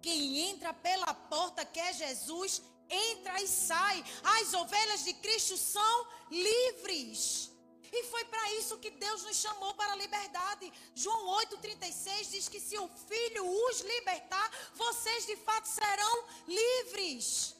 Quem 0.00 0.38
entra 0.50 0.72
pela 0.72 1.12
porta 1.12 1.64
que 1.64 1.80
é 1.80 1.92
Jesus, 1.92 2.62
entra 2.88 3.42
e 3.42 3.48
sai. 3.48 4.04
As 4.38 4.54
ovelhas 4.54 5.02
de 5.04 5.14
Cristo 5.14 5.56
são 5.56 6.06
livres. 6.30 7.50
E 7.98 8.02
foi 8.12 8.24
para 8.32 8.44
isso 8.58 8.80
que 8.84 8.90
Deus 9.04 9.22
nos 9.26 9.38
chamou 9.44 9.72
para 9.80 9.92
a 9.92 10.00
liberdade. 10.04 10.72
João 11.02 11.22
8,36 11.40 12.30
diz 12.34 12.46
que 12.52 12.60
se 12.68 12.76
o 12.84 12.88
Filho 13.08 13.44
os 13.66 13.80
libertar, 13.92 14.48
vocês 14.84 15.26
de 15.30 15.36
fato 15.46 15.66
serão 15.78 16.16
livres. 16.46 17.56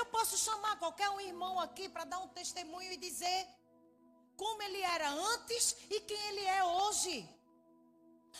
Eu 0.00 0.06
posso 0.16 0.36
chamar 0.46 0.78
qualquer 0.82 1.08
um 1.10 1.20
irmão 1.30 1.54
aqui 1.66 1.88
para 1.88 2.04
dar 2.12 2.20
um 2.24 2.28
testemunho 2.40 2.92
e 2.92 3.04
dizer: 3.08 3.40
como 4.42 4.62
ele 4.62 4.80
era 4.96 5.08
antes 5.32 5.76
e 5.94 6.00
quem 6.00 6.20
ele 6.28 6.44
é 6.58 6.62
hoje. 6.64 7.16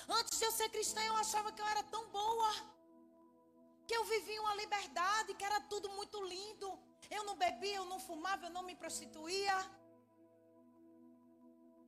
Antes 0.09 0.39
de 0.39 0.45
eu 0.45 0.53
ser 0.53 0.69
cristã, 0.71 1.01
eu 1.05 1.17
achava 1.25 1.53
que 1.53 1.63
eu 1.63 1.69
era 1.75 1.83
tão 1.95 2.05
boa. 2.09 2.51
Que 3.87 3.97
eu 3.97 4.05
vivia 4.05 4.43
uma 4.43 4.57
liberdade, 4.57 5.35
que 5.35 5.45
era 5.45 5.61
tudo 5.73 5.89
muito 5.91 6.23
lindo. 6.25 6.69
Eu 7.11 7.23
não 7.25 7.37
bebia, 7.37 7.77
eu 7.77 7.87
não 7.93 8.01
fumava, 8.01 8.47
eu 8.47 8.51
não 8.51 8.63
me 8.63 8.75
prostituía. 8.75 9.57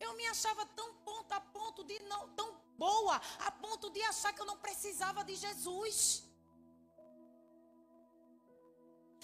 Eu 0.01 0.15
me 0.15 0.27
achava 0.27 0.65
tão 0.67 0.95
ponto 1.09 1.33
a 1.33 1.41
ponto 1.41 1.83
de 1.85 1.99
não, 2.01 2.29
tão 2.31 2.49
boa, 2.77 3.21
a 3.49 3.51
ponto 3.51 3.91
de 3.91 4.03
achar 4.03 4.33
que 4.33 4.41
eu 4.41 4.47
não 4.53 4.59
precisava 4.59 5.25
de 5.25 5.35
Jesus. 5.35 6.25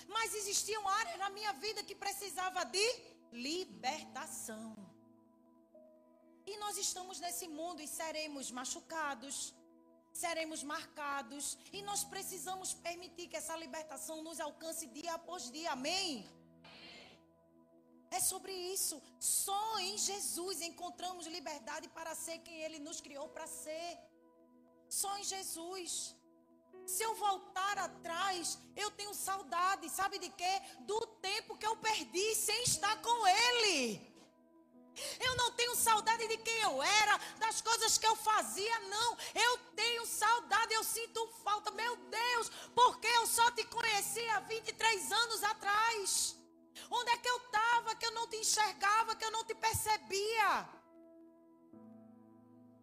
Mas 0.08 0.34
existiam 0.34 0.88
áreas 0.88 1.18
na 1.18 1.30
minha 1.30 1.52
vida 1.52 1.82
que 1.82 1.94
precisava 1.94 2.64
de 2.64 2.86
libertação. 3.32 4.76
E 6.46 6.56
nós 6.58 6.76
estamos 6.76 7.20
nesse 7.20 7.46
mundo 7.46 7.80
e 7.80 7.86
seremos 7.86 8.50
machucados, 8.50 9.54
seremos 10.12 10.62
marcados, 10.62 11.56
e 11.72 11.82
nós 11.82 12.02
precisamos 12.04 12.74
permitir 12.74 13.28
que 13.28 13.36
essa 13.36 13.56
libertação 13.56 14.22
nos 14.22 14.40
alcance 14.40 14.86
dia 14.86 15.14
após 15.14 15.50
dia. 15.50 15.72
Amém? 15.72 16.28
É 18.16 18.20
sobre 18.20 18.52
isso. 18.74 18.96
Só 19.18 19.62
em 19.88 19.96
Jesus 19.96 20.60
encontramos 20.70 21.26
liberdade 21.36 21.88
para 21.88 22.14
ser 22.14 22.38
quem 22.46 22.62
Ele 22.64 22.78
nos 22.78 23.00
criou 23.00 23.28
para 23.28 23.46
ser. 23.46 23.90
Só 25.00 25.10
em 25.18 25.24
Jesus. 25.24 26.14
Se 26.92 27.02
eu 27.02 27.14
voltar 27.14 27.78
atrás, 27.78 28.58
eu 28.76 28.90
tenho 28.90 29.14
saudade, 29.14 29.88
sabe 29.88 30.18
de 30.18 30.28
quê? 30.40 30.54
Do 30.80 31.00
tempo 31.28 31.56
que 31.56 31.66
eu 31.66 31.76
perdi 31.76 32.34
sem 32.34 32.62
estar 32.64 32.96
com 33.00 33.18
Ele. 33.26 34.12
Eu 35.18 35.34
não 35.36 35.52
tenho 35.52 35.74
saudade 35.74 36.26
de 36.28 36.36
quem 36.36 36.60
eu 36.60 36.82
era, 36.82 37.18
das 37.38 37.62
coisas 37.62 37.96
que 37.96 38.06
eu 38.06 38.14
fazia, 38.14 38.78
não. 38.80 39.16
Eu 39.34 39.58
tenho 39.74 40.04
saudade, 40.04 40.74
eu 40.74 40.84
sinto 40.84 41.26
falta. 41.42 41.70
Meu 41.70 41.96
Deus, 41.96 42.50
porque 42.74 43.06
eu 43.06 43.26
só 43.26 43.50
te 43.52 43.64
conheci 43.64 44.24
há 44.30 44.40
23 44.40 45.12
anos 45.12 45.42
atrás. 45.44 46.41
Onde 46.90 47.10
é 47.10 47.16
que 47.18 47.28
eu 47.28 47.36
estava 47.36 47.94
que 47.96 48.06
eu 48.06 48.12
não 48.12 48.28
te 48.28 48.36
enxergava, 48.36 49.16
que 49.16 49.24
eu 49.24 49.30
não 49.30 49.44
te 49.44 49.54
percebia? 49.54 50.68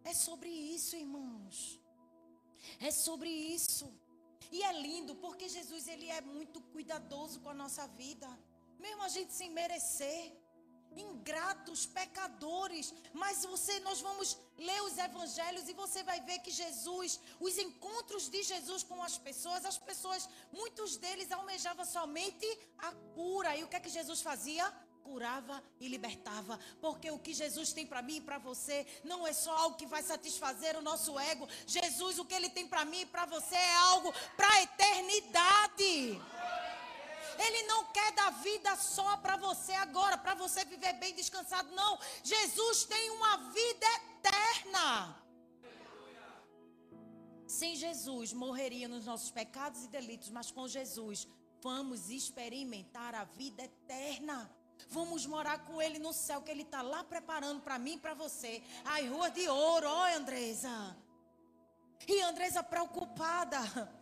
É 0.04 0.14
sobre 0.14 0.48
isso, 0.48 0.96
irmãos. 0.96 1.80
É 2.80 2.90
sobre 2.90 3.30
isso. 3.30 3.92
E 4.50 4.62
é 4.62 4.72
lindo 4.72 5.14
porque 5.16 5.48
Jesus 5.48 5.86
ele 5.86 6.08
é 6.08 6.20
muito 6.20 6.60
cuidadoso 6.72 7.40
com 7.40 7.50
a 7.50 7.54
nossa 7.54 7.86
vida, 7.86 8.28
mesmo 8.78 9.02
a 9.02 9.08
gente 9.08 9.32
sem 9.32 9.50
merecer. 9.50 10.39
Ingratos, 10.96 11.86
pecadores, 11.86 12.92
mas 13.12 13.44
você 13.44 13.78
nós 13.80 14.00
vamos 14.00 14.36
ler 14.58 14.82
os 14.82 14.98
evangelhos 14.98 15.68
e 15.68 15.72
você 15.72 16.02
vai 16.02 16.20
ver 16.20 16.40
que 16.40 16.50
Jesus, 16.50 17.20
os 17.38 17.56
encontros 17.58 18.28
de 18.28 18.42
Jesus 18.42 18.82
com 18.82 19.02
as 19.02 19.16
pessoas, 19.16 19.64
as 19.64 19.78
pessoas, 19.78 20.28
muitos 20.52 20.96
deles 20.96 21.30
almejavam 21.30 21.84
somente 21.84 22.46
a 22.78 22.92
cura. 23.14 23.56
E 23.56 23.64
o 23.64 23.68
que 23.68 23.76
é 23.76 23.80
que 23.80 23.88
Jesus 23.88 24.20
fazia? 24.20 24.72
curava 25.02 25.62
e 25.80 25.88
libertava. 25.88 26.58
Porque 26.80 27.10
o 27.10 27.18
que 27.18 27.34
Jesus 27.34 27.72
tem 27.72 27.86
para 27.86 28.02
mim 28.02 28.16
e 28.16 28.20
para 28.20 28.38
você 28.38 28.86
não 29.02 29.26
é 29.26 29.32
só 29.32 29.56
algo 29.56 29.76
que 29.76 29.86
vai 29.86 30.02
satisfazer 30.02 30.76
o 30.76 30.82
nosso 30.82 31.18
ego. 31.18 31.48
Jesus, 31.66 32.18
o 32.18 32.24
que 32.24 32.34
ele 32.34 32.48
tem 32.48 32.66
para 32.66 32.84
mim 32.84 33.00
e 33.00 33.06
para 33.06 33.26
você 33.26 33.56
é 33.56 33.76
algo 33.76 34.12
para 34.36 34.48
a 34.48 34.62
eternidade. 34.62 36.20
Ele 37.46 37.62
não 37.62 37.84
quer 37.86 38.12
dar 38.12 38.30
vida 38.42 38.76
só 38.76 39.16
para 39.16 39.36
você 39.36 39.72
agora, 39.72 40.18
para 40.18 40.34
você 40.34 40.64
viver 40.64 40.92
bem 40.94 41.14
descansado. 41.14 41.74
Não. 41.74 41.98
Jesus 42.22 42.84
tem 42.84 43.10
uma 43.10 43.36
vida 43.50 43.86
eterna. 43.96 45.16
Sem 47.46 47.74
Jesus, 47.74 48.32
morreria 48.32 48.86
nos 48.86 49.06
nossos 49.06 49.30
pecados 49.30 49.84
e 49.84 49.88
delitos, 49.88 50.30
mas 50.30 50.52
com 50.52 50.68
Jesus, 50.68 51.26
vamos 51.60 52.08
experimentar 52.10 53.14
a 53.14 53.24
vida 53.24 53.64
eterna. 53.64 54.48
Vamos 54.88 55.26
morar 55.26 55.64
com 55.64 55.80
ele 55.80 55.98
no 55.98 56.12
céu, 56.12 56.42
que 56.42 56.50
ele 56.50 56.62
está 56.62 56.82
lá 56.82 57.02
preparando 57.02 57.60
para 57.60 57.78
mim 57.78 57.94
e 57.94 57.98
para 57.98 58.14
você. 58.14 58.62
Ai, 58.84 59.08
rua 59.08 59.30
de 59.30 59.48
ouro, 59.48 59.88
ó, 59.88 60.16
Andresa. 60.16 60.96
E 62.06 62.20
Andresa 62.22 62.62
preocupada. 62.62 63.99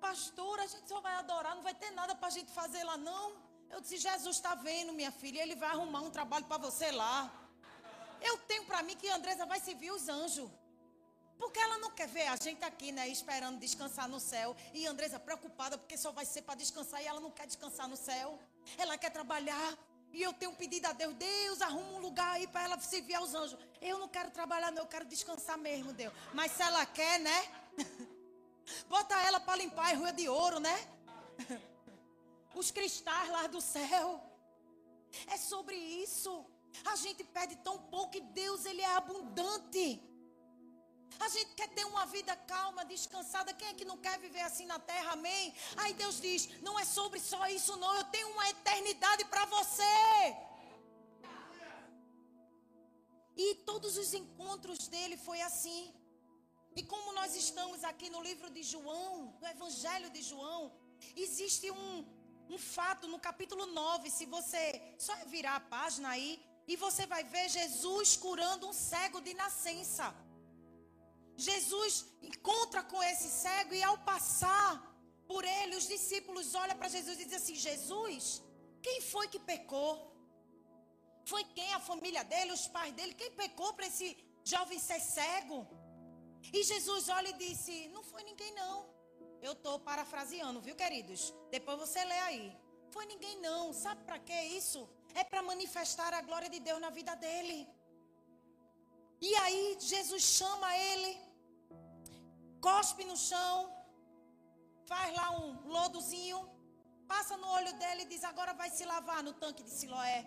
Pastor, 0.00 0.60
a 0.60 0.66
gente 0.66 0.88
só 0.88 1.00
vai 1.00 1.14
adorar, 1.14 1.54
não 1.54 1.62
vai 1.62 1.74
ter 1.74 1.90
nada 1.90 2.14
para 2.14 2.28
a 2.28 2.30
gente 2.30 2.50
fazer 2.50 2.82
lá, 2.84 2.96
não. 2.96 3.32
Eu 3.70 3.80
disse: 3.80 3.98
Jesus 3.98 4.36
está 4.36 4.54
vendo, 4.54 4.92
minha 4.92 5.12
filha, 5.12 5.42
ele 5.42 5.54
vai 5.54 5.70
arrumar 5.70 6.00
um 6.00 6.10
trabalho 6.10 6.46
para 6.46 6.58
você 6.58 6.90
lá. 6.90 7.32
Eu 8.20 8.36
tenho 8.38 8.64
para 8.64 8.82
mim 8.82 8.96
que 8.96 9.08
Andresa 9.08 9.46
vai 9.46 9.60
servir 9.60 9.90
os 9.92 10.08
anjos. 10.08 10.50
Porque 11.38 11.58
ela 11.58 11.78
não 11.78 11.90
quer 11.90 12.06
ver 12.06 12.26
a 12.26 12.36
gente 12.36 12.62
aqui, 12.62 12.92
né, 12.92 13.08
esperando 13.08 13.58
descansar 13.58 14.06
no 14.06 14.20
céu. 14.20 14.54
E 14.74 14.86
Andresa 14.86 15.18
preocupada 15.18 15.78
porque 15.78 15.96
só 15.96 16.12
vai 16.12 16.26
ser 16.26 16.42
para 16.42 16.54
descansar 16.54 17.02
e 17.02 17.06
ela 17.06 17.18
não 17.18 17.30
quer 17.30 17.46
descansar 17.46 17.88
no 17.88 17.96
céu. 17.96 18.38
Ela 18.76 18.98
quer 18.98 19.10
trabalhar. 19.10 19.78
E 20.12 20.20
eu 20.22 20.32
tenho 20.34 20.52
pedido 20.54 20.86
a 20.86 20.92
Deus, 20.92 21.14
Deus, 21.14 21.62
arruma 21.62 21.92
um 21.92 22.00
lugar 22.00 22.32
aí 22.32 22.46
para 22.46 22.64
ela 22.64 22.80
servir 22.80 23.14
aos 23.14 23.32
anjos. 23.32 23.58
Eu 23.80 23.98
não 23.98 24.08
quero 24.08 24.30
trabalhar, 24.30 24.70
não, 24.72 24.82
eu 24.82 24.88
quero 24.88 25.04
descansar 25.04 25.56
mesmo, 25.56 25.92
Deus. 25.92 26.12
Mas 26.34 26.52
se 26.52 26.62
ela 26.62 26.84
quer, 26.84 27.20
né? 27.20 27.48
Bota 28.88 29.14
ela 29.22 29.40
para 29.40 29.56
limpar 29.56 29.92
a 29.92 29.96
rua 29.96 30.12
de 30.12 30.28
ouro, 30.28 30.58
né? 30.60 30.76
Os 32.54 32.70
cristais 32.70 33.30
lá 33.30 33.46
do 33.46 33.60
céu. 33.60 34.22
É 35.26 35.36
sobre 35.36 35.76
isso. 35.76 36.46
A 36.84 36.96
gente 36.96 37.24
pede 37.24 37.56
tão 37.56 37.78
pouco 37.94 38.16
e 38.16 38.20
Deus, 38.20 38.64
Ele 38.64 38.80
é 38.80 38.94
abundante. 38.94 40.02
A 41.18 41.28
gente 41.28 41.54
quer 41.54 41.68
ter 41.68 41.84
uma 41.84 42.06
vida 42.06 42.34
calma, 42.36 42.84
descansada. 42.84 43.52
Quem 43.52 43.68
é 43.68 43.74
que 43.74 43.84
não 43.84 43.98
quer 43.98 44.18
viver 44.18 44.40
assim 44.42 44.66
na 44.66 44.78
terra? 44.78 45.12
Amém? 45.12 45.54
Aí 45.76 45.92
Deus 45.94 46.20
diz: 46.20 46.60
não 46.62 46.78
é 46.78 46.84
sobre 46.84 47.20
só 47.20 47.46
isso, 47.48 47.76
não. 47.76 47.94
Eu 47.94 48.04
tenho 48.04 48.28
uma 48.30 48.48
eternidade 48.48 49.24
para 49.26 49.44
você. 49.46 50.36
E 53.36 53.54
todos 53.66 53.96
os 53.96 54.14
encontros 54.14 54.88
dele 54.88 55.16
foi 55.16 55.40
assim. 55.40 55.94
E 56.76 56.82
como 56.82 57.12
nós 57.12 57.34
estamos 57.34 57.82
aqui 57.84 58.08
no 58.10 58.22
livro 58.22 58.48
de 58.50 58.62
João, 58.62 59.34
no 59.40 59.48
Evangelho 59.54 60.10
de 60.10 60.22
João, 60.22 60.72
existe 61.16 61.70
um, 61.70 62.04
um 62.48 62.58
fato 62.58 63.08
no 63.08 63.18
capítulo 63.18 63.66
9. 63.66 64.10
Se 64.10 64.26
você 64.26 64.62
só 64.98 65.14
virar 65.26 65.56
a 65.56 65.66
página 65.76 66.10
aí, 66.10 66.30
e 66.72 66.76
você 66.84 67.04
vai 67.12 67.22
ver 67.34 67.46
Jesus 67.58 68.16
curando 68.24 68.68
um 68.68 68.76
cego 68.90 69.20
de 69.26 69.32
nascença. 69.34 70.06
Jesus 71.36 71.94
encontra 72.30 72.82
com 72.90 73.02
esse 73.10 73.28
cego 73.42 73.74
e 73.74 73.82
ao 73.82 73.96
passar 74.10 74.70
por 75.30 75.42
ele, 75.44 75.74
os 75.80 75.88
discípulos 75.94 76.54
olham 76.62 76.76
para 76.76 76.92
Jesus 76.96 77.18
e 77.18 77.24
dizem 77.24 77.40
assim: 77.40 77.56
Jesus, 77.68 78.42
quem 78.86 79.00
foi 79.12 79.26
que 79.32 79.40
pecou? 79.52 79.92
Foi 81.30 81.42
quem? 81.56 81.72
A 81.74 81.80
família 81.90 82.22
dele, 82.32 82.52
os 82.52 82.66
pais 82.76 82.92
dele? 82.98 83.14
Quem 83.14 83.32
pecou 83.42 83.72
para 83.74 83.88
esse 83.90 84.08
jovem 84.52 84.78
ser 84.78 85.00
cego? 85.00 85.58
E 86.52 86.62
Jesus 86.62 87.08
olha 87.08 87.28
e 87.28 87.38
disse: 87.44 87.88
Não 87.88 88.02
foi 88.02 88.22
ninguém, 88.24 88.52
não. 88.54 88.88
Eu 89.42 89.52
estou 89.52 89.78
parafraseando, 89.78 90.60
viu, 90.60 90.76
queridos? 90.76 91.34
Depois 91.50 91.78
você 91.78 92.04
lê 92.04 92.20
aí. 92.30 92.56
Foi 92.90 93.06
ninguém, 93.06 93.40
não. 93.40 93.72
Sabe 93.72 94.02
para 94.04 94.18
que 94.18 94.38
isso? 94.60 94.88
É 95.14 95.24
para 95.24 95.42
manifestar 95.42 96.12
a 96.14 96.22
glória 96.22 96.50
de 96.54 96.60
Deus 96.60 96.80
na 96.80 96.90
vida 96.90 97.14
dele. 97.14 97.68
E 99.20 99.34
aí, 99.42 99.76
Jesus 99.78 100.22
chama 100.22 100.68
ele, 100.76 101.10
cospe 102.60 103.04
no 103.04 103.16
chão, 103.16 103.56
faz 104.86 105.14
lá 105.14 105.30
um 105.38 105.68
lodozinho, 105.68 106.38
passa 107.06 107.36
no 107.36 107.48
olho 107.58 107.72
dele 107.74 108.02
e 108.02 108.10
diz: 108.12 108.24
Agora 108.24 108.52
vai 108.54 108.70
se 108.70 108.84
lavar 108.84 109.22
no 109.22 109.34
tanque 109.34 109.62
de 109.62 109.70
Siloé. 109.70 110.20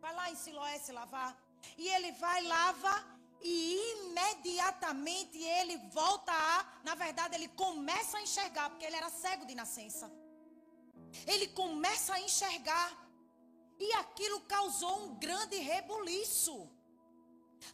Vai 0.00 0.14
lá 0.14 0.30
em 0.30 0.36
Siloé 0.36 0.78
se 0.78 0.92
lavar. 0.92 1.30
E 1.78 1.88
ele 1.88 2.12
vai, 2.12 2.42
lava, 2.42 2.94
e 3.40 3.56
imediatamente 3.94 5.38
ele 5.38 5.76
volta 5.92 6.32
a. 6.32 6.66
Na 6.84 6.94
verdade, 6.94 7.34
ele 7.34 7.48
começa 7.48 8.18
a 8.18 8.22
enxergar, 8.22 8.70
porque 8.70 8.84
ele 8.84 8.96
era 8.96 9.10
cego 9.10 9.44
de 9.44 9.54
nascença. 9.54 10.10
Ele 11.26 11.48
começa 11.48 12.14
a 12.14 12.20
enxergar. 12.20 12.88
E 13.78 13.92
aquilo 13.94 14.40
causou 14.42 14.94
um 15.04 15.14
grande 15.16 15.56
rebuliço. 15.56 16.56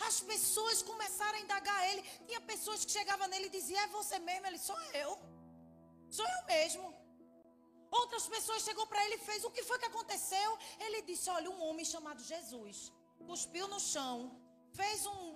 As 0.07 0.21
pessoas 0.21 0.83
começaram 0.83 1.39
a 1.39 1.41
indagar 1.43 1.89
ele. 1.91 2.03
Tinha 2.27 2.41
pessoas 2.41 2.85
que 2.85 2.93
chegavam 2.93 3.29
nele 3.29 3.47
e 3.47 3.57
diziam: 3.59 3.81
É 3.83 3.87
você 3.89 4.19
mesmo? 4.19 4.47
Ele, 4.47 4.59
sou 4.59 4.81
eu. 5.05 5.19
Sou 6.11 6.27
eu 6.37 6.47
mesmo. 6.47 6.95
Outras 7.91 8.27
pessoas 8.27 8.63
chegou 8.63 8.87
para 8.87 9.05
ele 9.05 9.17
e 9.17 9.27
fez: 9.29 9.45
O 9.45 9.51
que 9.51 9.63
foi 9.63 9.79
que 9.79 9.91
aconteceu? 9.93 10.59
Ele 10.79 11.03
disse: 11.03 11.29
Olha, 11.31 11.51
um 11.51 11.63
homem 11.69 11.85
chamado 11.85 12.23
Jesus 12.23 12.93
cuspiu 13.27 13.67
no 13.69 13.79
chão, 13.79 14.17
fez 14.73 15.07
um, 15.07 15.35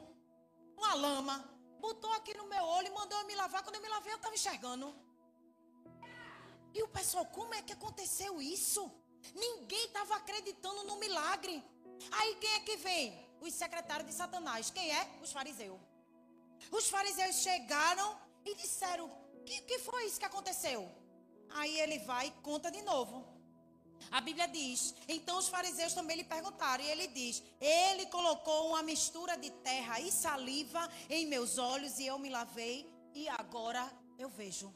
uma 0.76 0.94
lama, 0.94 1.37
botou 1.80 2.12
aqui 2.12 2.34
no 2.37 2.46
meu 2.46 2.64
olho 2.64 2.88
e 2.88 2.90
mandou 2.90 3.18
eu 3.18 3.26
me 3.26 3.34
lavar. 3.34 3.62
Quando 3.62 3.76
eu 3.76 3.82
me 3.82 3.88
lavei, 3.88 4.12
eu 4.12 4.16
estava 4.16 4.34
enxergando. 4.34 4.94
E 6.72 6.82
o 6.82 6.88
pessoal, 6.88 7.26
como 7.26 7.54
é 7.54 7.62
que 7.62 7.72
aconteceu 7.72 8.40
isso? 8.42 8.90
Ninguém 9.34 9.87
estava 9.87 10.16
acreditando 10.16 10.84
no 10.84 10.96
milagre. 10.96 11.62
Aí 12.10 12.34
quem 12.37 12.52
é 12.54 12.60
que 12.60 12.76
vem? 12.76 13.04
Os 13.40 13.54
secretários 13.54 14.08
de 14.08 14.14
Satanás. 14.14 14.70
Quem 14.70 14.90
é? 14.90 15.18
Os 15.22 15.32
fariseus. 15.32 15.80
Os 16.70 16.88
fariseus 16.88 17.37
chegaram 17.37 18.18
e 18.44 18.54
disseram: 18.54 19.10
que, 19.44 19.60
que 19.62 19.78
foi 19.78 20.06
isso 20.06 20.18
que 20.18 20.26
aconteceu? 20.26 20.90
Aí 21.50 21.78
ele 21.80 21.98
vai 22.00 22.28
e 22.28 22.30
conta 22.42 22.70
de 22.70 22.82
novo. 22.82 23.24
A 24.11 24.20
Bíblia 24.20 24.46
diz: 24.46 24.94
então 25.09 25.38
os 25.38 25.48
fariseus 25.48 25.92
também 25.92 26.16
lhe 26.16 26.24
perguntaram, 26.24 26.85
e 26.85 26.88
ele 26.88 27.09
diz: 27.09 27.42
Ele 27.61 28.07
colocou 28.07 28.68
uma 28.68 28.83
mistura 28.83 29.37
de 29.37 29.50
terra 29.50 30.00
e 30.00 30.12
saliva 30.12 30.88
em 31.11 31.26
meus 31.26 31.59
olhos, 31.59 31.98
e 31.98 32.07
eu 32.07 32.18
me 32.18 32.28
lavei, 32.28 32.88
e 33.14 33.28
agora 33.28 33.90
eu 34.18 34.28
vejo. 34.28 34.72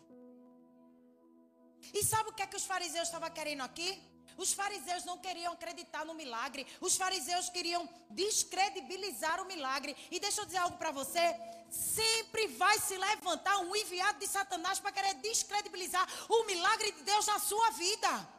E 1.95 2.05
sabe 2.05 2.31
o 2.31 2.33
que 2.33 2.43
é 2.43 2.47
que 2.47 2.57
os 2.57 2.65
fariseus 2.65 3.09
estavam 3.09 3.31
querendo 3.31 3.63
aqui? 3.63 4.03
Os 4.37 4.53
fariseus 4.53 5.05
não 5.05 5.19
queriam 5.19 5.53
acreditar 5.53 6.05
no 6.05 6.15
milagre. 6.15 6.67
Os 6.81 6.97
fariseus 6.97 7.49
queriam 7.49 7.89
descredibilizar 8.11 9.41
o 9.43 9.47
milagre. 9.47 9.97
E 10.11 10.21
deixa 10.21 10.41
eu 10.41 10.47
dizer 10.47 10.59
algo 10.59 10.77
para 10.77 10.93
você. 10.93 11.35
Sempre 11.69 12.47
vai 12.49 12.79
se 12.79 12.97
levantar 12.97 13.59
um 13.59 13.75
enviado 13.75 14.19
de 14.21 14.27
Satanás 14.27 14.79
para 14.79 14.93
querer 14.93 15.15
descredibilizar 15.15 16.07
o 16.29 16.45
milagre 16.45 16.93
de 16.93 17.03
Deus 17.03 17.27
na 17.27 17.39
sua 17.39 17.71
vida. 17.71 18.38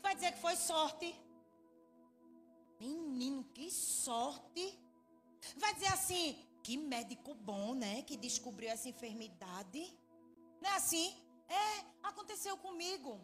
Vai 0.00 0.14
dizer 0.14 0.32
que 0.32 0.40
foi 0.40 0.56
sorte. 0.56 1.14
Menino, 2.80 3.44
que 3.54 3.70
sorte. 3.70 4.78
Vai 5.56 5.74
dizer 5.74 5.92
assim, 5.92 6.44
que 6.62 6.76
médico 6.76 7.34
bom, 7.34 7.74
né? 7.74 8.02
Que 8.02 8.16
descobriu 8.16 8.70
essa 8.70 8.88
enfermidade. 8.88 9.96
Não 10.60 10.70
é 10.70 10.74
assim? 10.76 11.16
É, 11.48 11.84
aconteceu 12.02 12.56
comigo. 12.56 13.20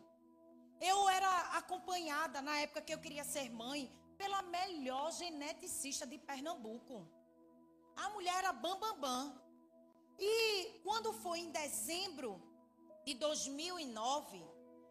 Eu 0.80 1.08
era 1.08 1.30
acompanhada 1.58 2.40
na 2.40 2.60
época 2.60 2.82
que 2.82 2.94
eu 2.94 2.98
queria 2.98 3.24
ser 3.24 3.50
mãe 3.50 3.90
pela 4.16 4.42
melhor 4.42 5.12
geneticista 5.12 6.06
de 6.06 6.18
Pernambuco. 6.18 7.08
A 7.96 8.10
mulher 8.10 8.36
era 8.36 8.52
bam 8.52 8.78
bam 8.78 8.98
bam. 9.00 9.42
E 10.18 10.80
quando 10.82 11.12
foi 11.12 11.40
em 11.40 11.50
dezembro 11.50 12.40
de 13.04 13.14
2009, 13.14 14.44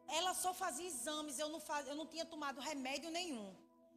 ela 0.08 0.34
só 0.34 0.54
fazia 0.54 0.88
exames, 0.88 1.40
eu 1.40 1.50
não, 1.50 1.60
faz, 1.60 1.88
eu 1.88 1.96
não 1.96 2.06
tinha 2.06 2.26
tomado 2.26 2.62
remédio 2.62 3.10
nenhum. 3.10 3.56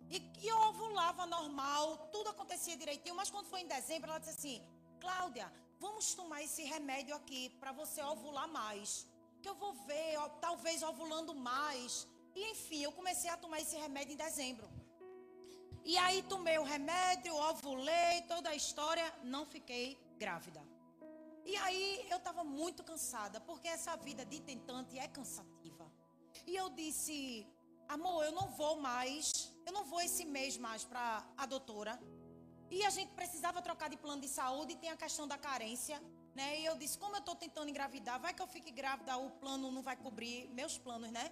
E, 0.09 0.17
e 0.43 0.49
eu 0.49 0.59
ovulava 0.69 1.27
normal, 1.27 2.09
tudo 2.13 2.31
acontecia 2.31 2.77
direitinho, 2.77 3.15
mas 3.15 3.31
quando 3.31 3.47
foi 3.47 3.61
em 3.61 3.67
dezembro, 3.67 4.11
ela 4.11 4.19
disse 4.19 4.37
assim: 4.39 4.63
Cláudia, 5.01 5.53
vamos 5.79 6.15
tomar 6.15 6.43
esse 6.43 6.65
remédio 6.65 7.15
aqui 7.15 7.51
para 7.61 7.73
você 7.73 8.03
ovular 8.03 8.49
mais 8.49 9.07
que 9.41 9.49
eu 9.49 9.55
vou 9.55 9.73
ver, 9.73 10.17
ó, 10.19 10.29
talvez 10.47 10.83
ovulando 10.83 11.35
mais. 11.35 12.07
E 12.35 12.51
enfim, 12.53 12.83
eu 12.83 12.93
comecei 12.93 13.31
a 13.31 13.37
tomar 13.37 13.61
esse 13.61 13.77
remédio 13.77 14.15
em 14.15 14.17
dezembro. 14.17 14.69
E 15.85 15.97
aí 15.97 16.23
tomei 16.23 16.59
o 16.59 16.63
remédio, 16.63 17.35
ovulei, 17.35 18.23
toda 18.29 18.51
a 18.51 18.55
história, 18.55 19.07
não 19.25 19.47
fiquei 19.47 19.99
grávida. 20.19 20.63
E 21.45 21.57
aí 21.57 22.07
eu 22.11 22.19
estava 22.19 22.45
muito 22.45 22.85
cansada, 22.85 23.41
porque 23.41 23.67
essa 23.67 23.97
vida 23.97 24.25
de 24.25 24.41
tentante 24.41 24.99
é 24.99 25.09
cansativa. 25.09 25.60
E 26.51 26.57
eu 26.57 26.69
disse, 26.69 27.47
amor, 27.89 28.25
eu 28.25 28.33
não 28.33 28.49
vou 28.61 28.75
mais, 28.81 29.55
eu 29.65 29.73
não 29.73 29.85
vou 29.85 30.01
esse 30.01 30.25
mês 30.25 30.57
mais 30.59 30.83
para 30.83 31.25
a 31.37 31.47
doutora. 31.47 31.95
E 32.69 32.85
a 32.85 32.91
gente 32.91 33.13
precisava 33.13 33.63
trocar 33.63 33.89
de 33.89 33.97
plano 33.97 34.21
de 34.21 34.27
saúde 34.27 34.73
e 34.73 34.77
tem 34.77 34.91
a 34.91 34.97
questão 34.97 35.29
da 35.29 35.39
carência. 35.39 36.03
Né? 36.35 36.59
E 36.61 36.65
eu 36.65 36.77
disse, 36.77 36.99
como 36.99 37.15
eu 37.15 37.21
estou 37.21 37.37
tentando 37.37 37.71
engravidar, 37.71 38.19
vai 38.19 38.35
que 38.35 38.43
eu 38.43 38.49
fique 38.49 38.73
grávida, 38.73 39.17
o 39.17 39.31
plano 39.43 39.71
não 39.71 39.81
vai 39.81 39.97
cobrir 39.97 40.49
meus 40.49 40.77
planos, 40.77 41.13
né? 41.13 41.31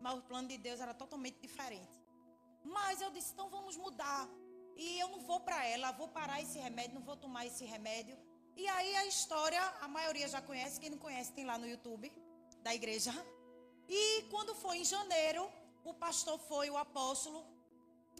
Mas 0.00 0.18
o 0.18 0.22
plano 0.22 0.48
de 0.48 0.58
Deus 0.58 0.80
era 0.80 0.92
totalmente 0.92 1.38
diferente. 1.40 1.96
Mas 2.64 3.00
eu 3.00 3.10
disse, 3.12 3.32
então 3.34 3.48
vamos 3.48 3.76
mudar. 3.76 4.28
E 4.76 4.98
eu 4.98 5.08
não 5.10 5.20
vou 5.20 5.38
para 5.38 5.64
ela, 5.64 5.92
vou 5.92 6.08
parar 6.08 6.42
esse 6.42 6.58
remédio, 6.58 6.96
não 6.96 7.02
vou 7.02 7.16
tomar 7.16 7.46
esse 7.46 7.64
remédio. 7.64 8.18
E 8.56 8.66
aí 8.66 8.96
a 8.96 9.06
história, 9.06 9.62
a 9.80 9.86
maioria 9.86 10.26
já 10.26 10.42
conhece, 10.42 10.80
quem 10.80 10.90
não 10.90 10.98
conhece 10.98 11.32
tem 11.32 11.44
lá 11.44 11.56
no 11.56 11.68
YouTube 11.68 12.12
da 12.64 12.74
igreja. 12.74 13.14
E 13.88 14.22
quando 14.30 14.54
foi 14.54 14.78
em 14.78 14.84
janeiro, 14.84 15.50
o 15.84 15.94
pastor 15.94 16.38
foi, 16.38 16.68
o 16.70 16.76
apóstolo, 16.76 17.44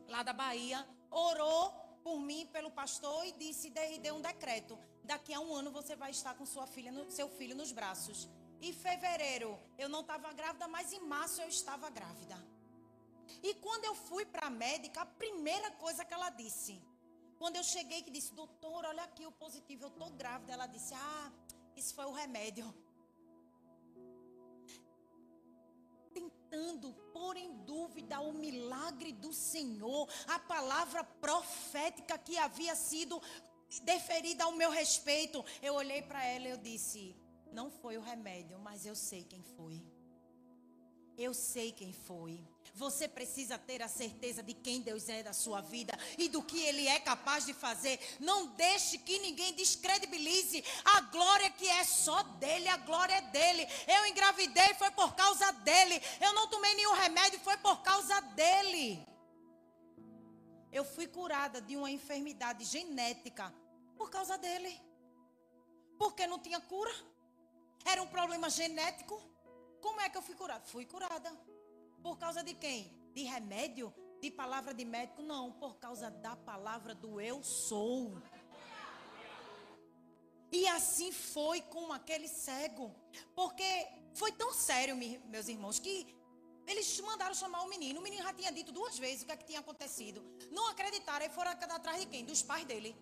lá 0.09 0.23
da 0.23 0.33
Bahia, 0.33 0.87
orou 1.11 1.71
por 2.03 2.19
mim, 2.19 2.47
pelo 2.47 2.71
pastor, 2.71 3.27
e 3.27 3.33
disse, 3.33 3.71
deu 4.01 4.15
um 4.15 4.21
decreto 4.21 4.79
daqui 5.07 5.33
a 5.33 5.41
um 5.41 5.55
ano 5.55 5.71
você 5.71 5.95
vai 5.95 6.11
estar 6.11 6.35
com 6.35 6.45
sua 6.45 6.67
filha, 6.67 6.93
seu 7.11 7.29
filho 7.29 7.55
nos 7.55 7.73
braços. 7.73 8.29
Em 8.61 8.73
fevereiro 8.73 9.59
eu 9.79 9.89
não 9.89 10.01
estava 10.01 10.33
grávida, 10.33 10.67
mas 10.69 10.93
em 10.93 11.01
março 11.01 11.41
eu 11.41 11.49
estava 11.49 11.89
grávida. 11.91 12.37
E 13.43 13.55
quando 13.55 13.85
eu 13.85 13.95
fui 13.95 14.25
para 14.25 14.47
a 14.47 14.51
médica, 14.51 15.03
a 15.03 15.07
primeira 15.07 15.71
coisa 15.73 16.05
que 16.05 16.15
ela 16.15 16.31
disse, 16.31 16.81
quando 17.39 17.57
eu 17.57 17.65
cheguei 17.65 18.03
que 18.03 18.11
disse, 18.11 18.33
doutor, 18.35 18.85
olha 18.85 19.05
aqui 19.05 19.25
o 19.27 19.33
positivo, 19.33 19.85
eu 19.85 19.89
estou 19.89 20.11
grávida, 20.11 20.53
ela 20.53 20.67
disse, 20.67 20.95
ah, 20.95 21.33
isso 21.77 21.95
foi 21.95 22.07
o 22.07 22.13
remédio. 22.13 22.67
Tentando 26.57 26.91
pôr 27.13 27.37
em 27.37 27.53
dúvida 27.65 28.19
o 28.21 28.33
milagre 28.33 29.13
do 29.13 29.31
Senhor, 29.31 30.09
a 30.27 30.39
palavra 30.39 31.05
profética 31.05 32.17
que 32.17 32.39
havia 32.39 32.75
sido 32.75 33.21
deferida 33.83 34.45
ao 34.45 34.53
meu 34.53 34.71
respeito, 34.71 35.45
eu 35.61 35.75
olhei 35.75 36.01
para 36.01 36.25
ela 36.25 36.47
e 36.47 36.51
eu 36.53 36.57
disse: 36.57 37.15
Não 37.53 37.71
foi 37.71 37.99
o 37.99 38.01
remédio, 38.01 38.59
mas 38.59 38.87
eu 38.87 38.97
sei 38.97 39.23
quem 39.23 39.43
foi. 39.43 39.85
Eu 41.19 41.35
sei 41.35 41.73
quem 41.73 41.93
foi. 41.93 42.43
Você 42.75 43.09
precisa 43.09 43.59
ter 43.59 43.83
a 43.83 43.89
certeza 43.89 44.43
de 44.43 44.55
quem 44.55 44.81
Deus 44.81 45.09
é 45.09 45.23
da 45.23 45.33
sua 45.33 45.61
vida 45.61 45.99
e 46.19 46.29
do 46.29 46.43
que 46.43 46.61
Ele 46.61 46.87
é 46.87 47.01
capaz 47.01 47.47
de 47.47 47.55
fazer. 47.55 47.99
Não 48.21 48.47
deixe 48.49 48.99
que 48.99 49.19
ninguém 49.19 49.53
descredibilize 49.55 50.63
a 50.85 51.01
glória 51.03 51.51
que 51.51 51.67
é 51.69 51.85
só 51.85 52.23
dele, 52.23 52.69
a 52.69 52.77
glória 52.79 53.15
é 53.15 53.21
dele. 53.23 53.67
Eu 53.87 54.07
engravidei, 54.07 54.75
foi 54.75 54.91
por 54.91 55.15
causa 55.15 55.51
dele. 55.53 56.01
Eu 56.21 56.33
não 56.35 56.49
tomei 56.49 56.75
nenhum 56.75 56.95
remédio, 56.95 57.41
foi 57.41 57.57
por 57.59 57.83
causa 57.83 58.21
dele. 58.21 59.07
Eu 60.73 60.85
fui 60.85 61.07
curada 61.07 61.61
de 61.61 61.77
uma 61.77 61.91
enfermidade 61.91 62.65
genética 62.65 63.53
por 63.97 64.11
causa 64.11 64.37
dele. 64.37 64.79
Porque 65.99 66.27
não 66.27 66.39
tinha 66.39 66.61
cura. 66.61 66.93
Era 67.85 68.03
um 68.03 68.07
problema 68.07 68.51
genético. 68.51 69.21
Como 69.81 70.01
é 70.01 70.09
que 70.09 70.19
eu 70.19 70.23
fui 70.23 70.35
curada? 70.35 70.65
Fui 70.67 70.85
curada. 70.85 71.31
Por 72.07 72.17
causa 72.19 72.41
de 72.41 72.55
quem? 72.55 72.81
De 73.13 73.25
remédio? 73.25 73.93
De 74.23 74.31
palavra 74.31 74.73
de 74.73 74.85
médico? 74.85 75.23
Não, 75.23 75.51
por 75.51 75.75
causa 75.85 76.09
da 76.09 76.37
palavra 76.37 76.95
do 76.95 77.21
eu 77.21 77.43
sou. 77.43 78.23
E 80.53 80.69
assim 80.69 81.11
foi 81.11 81.61
com 81.63 81.93
aquele 81.93 82.29
cego. 82.29 82.95
Porque 83.35 83.69
foi 84.15 84.31
tão 84.31 84.53
sério, 84.55 84.97
meus 85.35 85.49
irmãos, 85.49 85.81
que 85.81 85.95
eles 86.65 87.01
mandaram 87.01 87.35
chamar 87.35 87.63
o 87.65 87.69
menino. 87.69 87.99
O 87.99 88.03
menino 88.05 88.23
já 88.23 88.33
tinha 88.33 88.53
dito 88.53 88.71
duas 88.71 88.97
vezes 88.97 89.23
o 89.25 89.27
que, 89.27 89.33
é 89.33 89.37
que 89.37 89.45
tinha 89.51 89.59
acontecido. 89.59 90.25
Não 90.53 90.69
acreditaram 90.69 91.27
e 91.27 91.31
foram 91.31 91.51
atrás 91.51 92.01
de 92.01 92.07
quem? 92.07 92.25
Dos 92.25 92.41
pais 92.41 92.65
dele. 92.65 92.95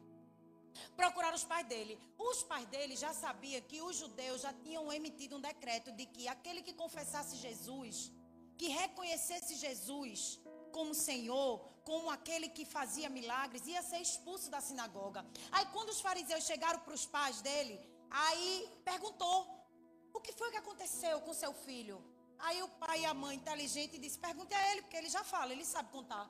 Procuraram 0.97 1.37
os 1.37 1.45
pais 1.45 1.67
dele. 1.67 2.01
Os 2.17 2.43
pais 2.43 2.67
dele 2.69 2.97
já 2.97 3.13
sabiam 3.13 3.61
que 3.61 3.83
os 3.83 3.97
judeus 3.97 4.41
já 4.41 4.55
tinham 4.55 4.91
emitido 4.91 5.37
um 5.37 5.43
decreto 5.43 5.93
de 5.93 6.07
que 6.07 6.27
aquele 6.27 6.63
que 6.63 6.73
confessasse 6.73 7.37
Jesus, 7.37 8.11
que 8.59 8.69
reconhecesse 8.69 9.55
Jesus 9.57 10.41
como 10.73 10.95
Senhor, 10.95 11.53
como 11.85 12.11
aquele 12.11 12.49
que 12.49 12.65
fazia 12.65 13.09
milagres, 13.19 13.67
ia 13.67 13.83
ser 13.83 14.01
expulso 14.01 14.51
da 14.51 14.61
sinagoga. 14.61 15.25
Aí 15.53 15.67
quando 15.75 15.91
os 15.91 16.01
fariseus 16.01 16.45
chegaram 16.45 16.81
para 16.81 16.95
os 16.95 17.07
pais 17.07 17.41
dele, 17.41 17.77
aí 18.11 18.69
perguntou: 18.85 19.37
"O 20.13 20.21
que 20.21 20.33
foi 20.33 20.51
que 20.51 20.63
aconteceu 20.65 21.21
com 21.21 21.35
seu 21.43 21.53
filho?" 21.67 21.99
Aí 22.47 22.63
o 22.63 22.69
pai 22.69 23.01
e 23.03 23.07
a 23.07 23.15
mãe 23.15 23.37
inteligente 23.37 23.99
disse: 23.99 24.19
"Pergunte 24.19 24.55
a 24.55 24.63
ele, 24.71 24.83
porque 24.83 24.97
ele 24.97 25.11
já 25.19 25.25
fala, 25.35 25.53
ele 25.53 25.65
sabe 25.65 25.91
contar." 25.99 26.27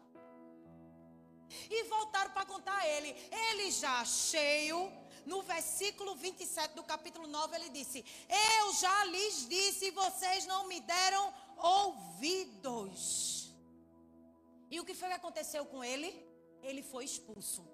E 1.70 1.84
voltaram 1.84 2.30
para 2.32 2.46
contar 2.46 2.76
a 2.76 2.88
ele. 2.88 3.10
Ele 3.48 3.70
já 3.70 4.04
cheio, 4.04 4.78
no 5.26 5.42
versículo 5.42 6.14
27 6.16 6.74
do 6.74 6.82
capítulo 6.82 7.26
9, 7.26 7.56
ele 7.56 7.70
disse: 7.70 8.04
Eu 8.28 8.72
já 8.74 9.04
lhes 9.04 9.48
disse, 9.48 9.90
vocês 9.90 10.46
não 10.46 10.66
me 10.66 10.80
deram 10.80 11.32
ouvidos. 11.58 13.54
E 14.70 14.80
o 14.80 14.84
que 14.84 14.94
foi 14.94 15.08
que 15.08 15.14
aconteceu 15.14 15.64
com 15.66 15.82
ele? 15.82 16.10
Ele 16.62 16.82
foi 16.82 17.04
expulso. 17.04 17.66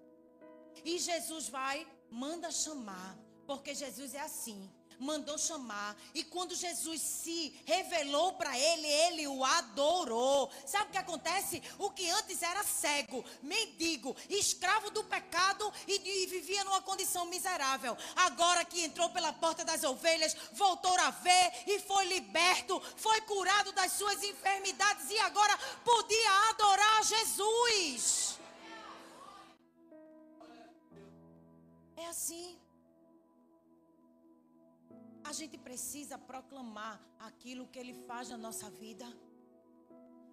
E 0.85 0.99
Jesus 0.99 1.49
vai, 1.49 1.87
manda 2.11 2.51
chamar, 2.51 3.18
porque 3.47 3.74
Jesus 3.74 4.14
é 4.14 4.20
assim 4.20 4.70
mandou 5.01 5.38
chamar. 5.38 5.96
E 6.14 6.22
quando 6.22 6.55
Jesus 6.55 7.01
se 7.01 7.59
revelou 7.64 8.34
para 8.34 8.57
ele, 8.57 8.86
ele 8.86 9.26
o 9.26 9.44
adorou. 9.44 10.51
Sabe 10.66 10.88
o 10.88 10.92
que 10.92 10.98
acontece? 10.98 11.62
O 11.78 11.90
que 11.90 12.09
antes 12.11 12.42
era 12.42 12.62
cego, 12.62 13.24
mendigo, 13.42 14.14
escravo 14.28 14.90
do 14.90 15.03
pecado 15.05 15.72
e, 15.88 15.94
e 15.94 16.26
vivia 16.26 16.62
numa 16.64 16.82
condição 16.82 17.24
miserável. 17.26 17.96
Agora 18.14 18.64
que 18.64 18.84
entrou 18.84 19.11
pela 19.11 19.32
porta 19.32 19.64
das 19.64 19.82
ovelhas, 19.82 20.36
voltou 20.53 20.94
a 21.01 21.11
ver 21.11 21.53
e 21.66 21.80
foi 21.80 22.05
liberto, 22.07 22.80
foi 22.96 23.20
curado 23.22 23.72
das 23.72 23.92
suas 23.92 24.22
enfermidades 24.22 25.11
e 25.11 25.18
agora 25.20 25.59
podia 25.84 26.51
adorar 26.51 27.03
Jesus. 27.05 28.38
É 31.96 32.07
assim. 32.07 32.59
A 35.31 35.33
gente 35.33 35.57
precisa 35.57 36.18
proclamar 36.18 37.01
aquilo 37.20 37.68
que 37.68 37.78
ele 37.78 37.95
faz 38.07 38.31
na 38.31 38.37
nossa 38.37 38.68
vida. 38.68 39.07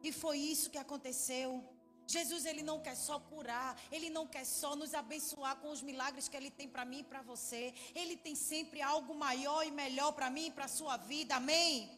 E 0.02 0.12
foi 0.12 0.40
isso 0.40 0.72
que 0.72 0.80
aconteceu. 0.86 1.64
Jesus 2.08 2.46
ele 2.48 2.64
não 2.64 2.82
quer 2.82 2.96
só 2.96 3.20
curar, 3.20 3.80
ele 3.92 4.10
não 4.10 4.26
quer 4.26 4.44
só 4.44 4.76
nos 4.76 4.96
abençoar 4.96 5.58
com 5.58 5.70
os 5.70 5.84
milagres 5.84 6.28
que 6.28 6.36
ele 6.36 6.50
tem 6.50 6.68
para 6.68 6.84
mim 6.84 7.02
e 7.02 7.04
para 7.04 7.22
você. 7.22 7.76
Ele 7.94 8.18
tem 8.18 8.34
sempre 8.34 8.82
algo 8.82 9.14
maior 9.14 9.64
e 9.68 9.70
melhor 9.70 10.14
para 10.14 10.32
mim 10.32 10.48
e 10.48 10.52
para 10.52 10.68
sua 10.68 10.98
vida. 10.98 11.36
Amém. 11.36 11.96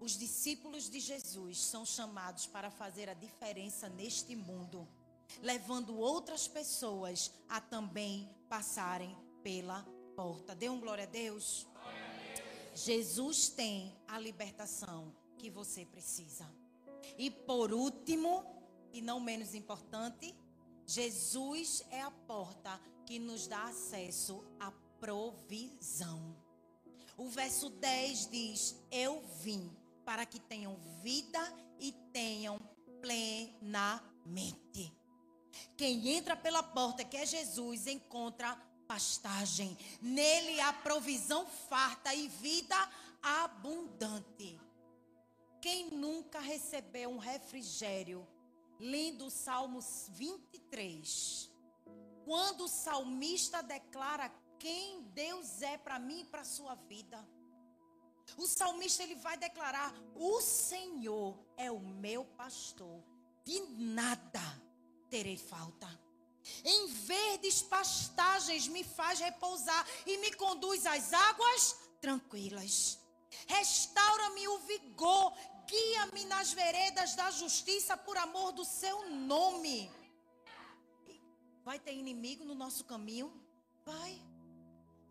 Os 0.00 0.18
discípulos 0.18 0.90
de 0.90 0.98
Jesus 0.98 1.62
são 1.62 1.86
chamados 1.86 2.46
para 2.48 2.68
fazer 2.68 3.08
a 3.08 3.14
diferença 3.14 3.88
neste 3.88 4.34
mundo, 4.34 4.88
levando 5.40 5.96
outras 5.96 6.48
pessoas 6.48 7.30
a 7.48 7.60
também 7.60 8.28
passarem 8.48 9.16
pela 9.44 9.86
porta. 10.16 10.54
Dê 10.54 10.68
um 10.68 10.80
glória 10.80 11.04
a 11.04 11.06
Deus. 11.06 11.66
Jesus 12.74 13.48
tem 13.50 13.94
a 14.08 14.18
libertação 14.18 15.14
que 15.38 15.50
você 15.50 15.84
precisa. 15.84 16.50
E 17.16 17.30
por 17.30 17.72
último, 17.72 18.44
e 18.92 19.00
não 19.00 19.20
menos 19.20 19.54
importante, 19.54 20.34
Jesus 20.86 21.84
é 21.90 22.02
a 22.02 22.10
porta 22.10 22.80
que 23.04 23.18
nos 23.18 23.46
dá 23.46 23.64
acesso 23.64 24.42
à 24.58 24.72
provisão. 24.98 26.36
O 27.16 27.28
verso 27.28 27.68
10 27.70 28.30
diz: 28.30 28.76
Eu 28.90 29.22
vim 29.42 29.70
para 30.04 30.24
que 30.26 30.40
tenham 30.40 30.76
vida 31.02 31.40
e 31.78 31.92
tenham 32.12 32.58
plenamente. 33.00 34.92
Quem 35.76 36.10
entra 36.10 36.36
pela 36.36 36.62
porta, 36.62 37.04
que 37.04 37.16
é 37.16 37.24
Jesus, 37.24 37.86
encontra 37.86 38.56
pastagem. 38.86 39.76
Nele 40.00 40.60
há 40.60 40.72
provisão 40.72 41.46
farta 41.46 42.14
e 42.14 42.28
vida 42.28 42.76
abundante. 43.22 44.60
Quem 45.60 45.90
nunca 45.90 46.40
recebeu 46.40 47.10
um 47.10 47.18
refrigério? 47.18 48.26
Lendo 48.78 49.26
o 49.26 49.30
Salmos 49.30 50.06
23. 50.10 51.50
Quando 52.24 52.64
o 52.64 52.68
salmista 52.68 53.62
declara 53.62 54.32
quem 54.58 55.02
Deus 55.14 55.62
é 55.62 55.78
para 55.78 55.98
mim 55.98 56.20
e 56.20 56.24
para 56.24 56.44
sua 56.44 56.74
vida. 56.74 57.26
O 58.36 58.46
salmista 58.46 59.02
ele 59.02 59.14
vai 59.14 59.36
declarar: 59.36 59.94
"O 60.14 60.40
Senhor 60.40 61.38
é 61.56 61.70
o 61.70 61.78
meu 61.78 62.24
pastor, 62.24 63.02
de 63.44 63.60
nada 63.78 64.40
terei 65.08 65.36
falta." 65.36 66.05
Em 66.64 66.86
verdes 66.86 67.62
pastagens 67.62 68.68
me 68.68 68.82
faz 68.84 69.20
repousar 69.20 69.86
e 70.06 70.18
me 70.18 70.32
conduz 70.32 70.86
às 70.86 71.12
águas 71.12 71.76
tranquilas. 72.00 72.98
Restaura-me 73.46 74.48
o 74.48 74.58
vigor, 74.60 75.32
guia-me 75.66 76.24
nas 76.26 76.52
veredas 76.52 77.14
da 77.14 77.30
justiça 77.30 77.96
por 77.96 78.16
amor 78.16 78.52
do 78.52 78.64
seu 78.64 79.10
nome. 79.10 79.90
Vai 81.64 81.78
ter 81.78 81.94
inimigo 81.94 82.44
no 82.44 82.54
nosso 82.54 82.84
caminho? 82.84 83.32
Vai. 83.84 84.22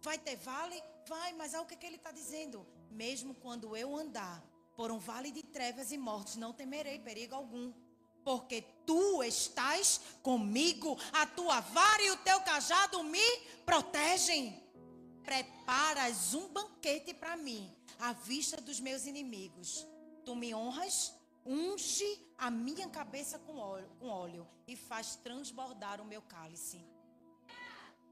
Vai 0.01 0.17
ter 0.17 0.37
vale? 0.37 0.81
Vai, 1.07 1.33
mas 1.33 1.53
olha 1.53 1.63
o 1.63 1.65
que, 1.65 1.75
que 1.75 1.85
ele 1.85 1.97
está 1.97 2.11
dizendo. 2.11 2.65
Mesmo 2.89 3.33
quando 3.35 3.75
eu 3.75 3.95
andar 3.95 4.43
por 4.75 4.91
um 4.91 4.99
vale 4.99 5.31
de 5.31 5.43
trevas 5.43 5.91
e 5.91 5.97
mortes, 5.97 6.35
não 6.35 6.53
temerei 6.53 6.99
perigo 6.99 7.35
algum 7.35 7.73
porque 8.25 8.63
tu 8.87 9.21
estás 9.23 10.01
comigo, 10.23 10.97
a 11.13 11.27
tua 11.27 11.59
vara 11.61 12.01
e 12.01 12.09
o 12.09 12.17
teu 12.17 12.41
cajado 12.41 13.03
me 13.03 13.39
protegem. 13.63 14.61
Preparas 15.23 16.33
um 16.33 16.49
banquete 16.49 17.13
para 17.13 17.37
mim, 17.37 17.71
à 17.99 18.13
vista 18.13 18.59
dos 18.59 18.79
meus 18.79 19.05
inimigos. 19.05 19.85
Tu 20.25 20.35
me 20.35 20.55
honras, 20.55 21.13
unge 21.45 22.19
a 22.35 22.49
minha 22.49 22.89
cabeça 22.89 23.37
com 23.37 23.57
óleo, 23.57 23.89
com 23.99 24.07
óleo 24.07 24.47
e 24.67 24.75
faz 24.75 25.15
transbordar 25.17 26.01
o 26.01 26.05
meu 26.05 26.23
cálice. 26.23 26.83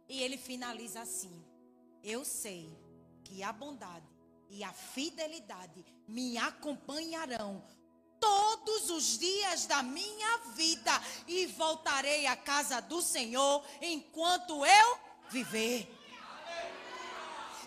E 0.08 0.22
ele 0.22 0.38
finaliza 0.38 1.02
assim: 1.02 1.44
Eu 2.04 2.24
sei 2.24 2.72
que 3.24 3.42
a 3.42 3.52
bondade 3.52 4.08
e 4.48 4.64
a 4.64 4.72
fidelidade 4.72 5.84
me 6.08 6.38
acompanharão 6.38 7.64
todos 8.66 8.90
os 8.90 9.18
dias 9.18 9.66
da 9.66 9.84
minha 9.84 10.38
vida 10.56 10.92
e 11.28 11.46
voltarei 11.48 12.26
à 12.28 12.36
casa 12.36 12.82
do 12.82 13.02
Senhor 13.02 13.64
enquanto 13.82 14.66
eu 14.66 15.00
viver. 15.30 15.88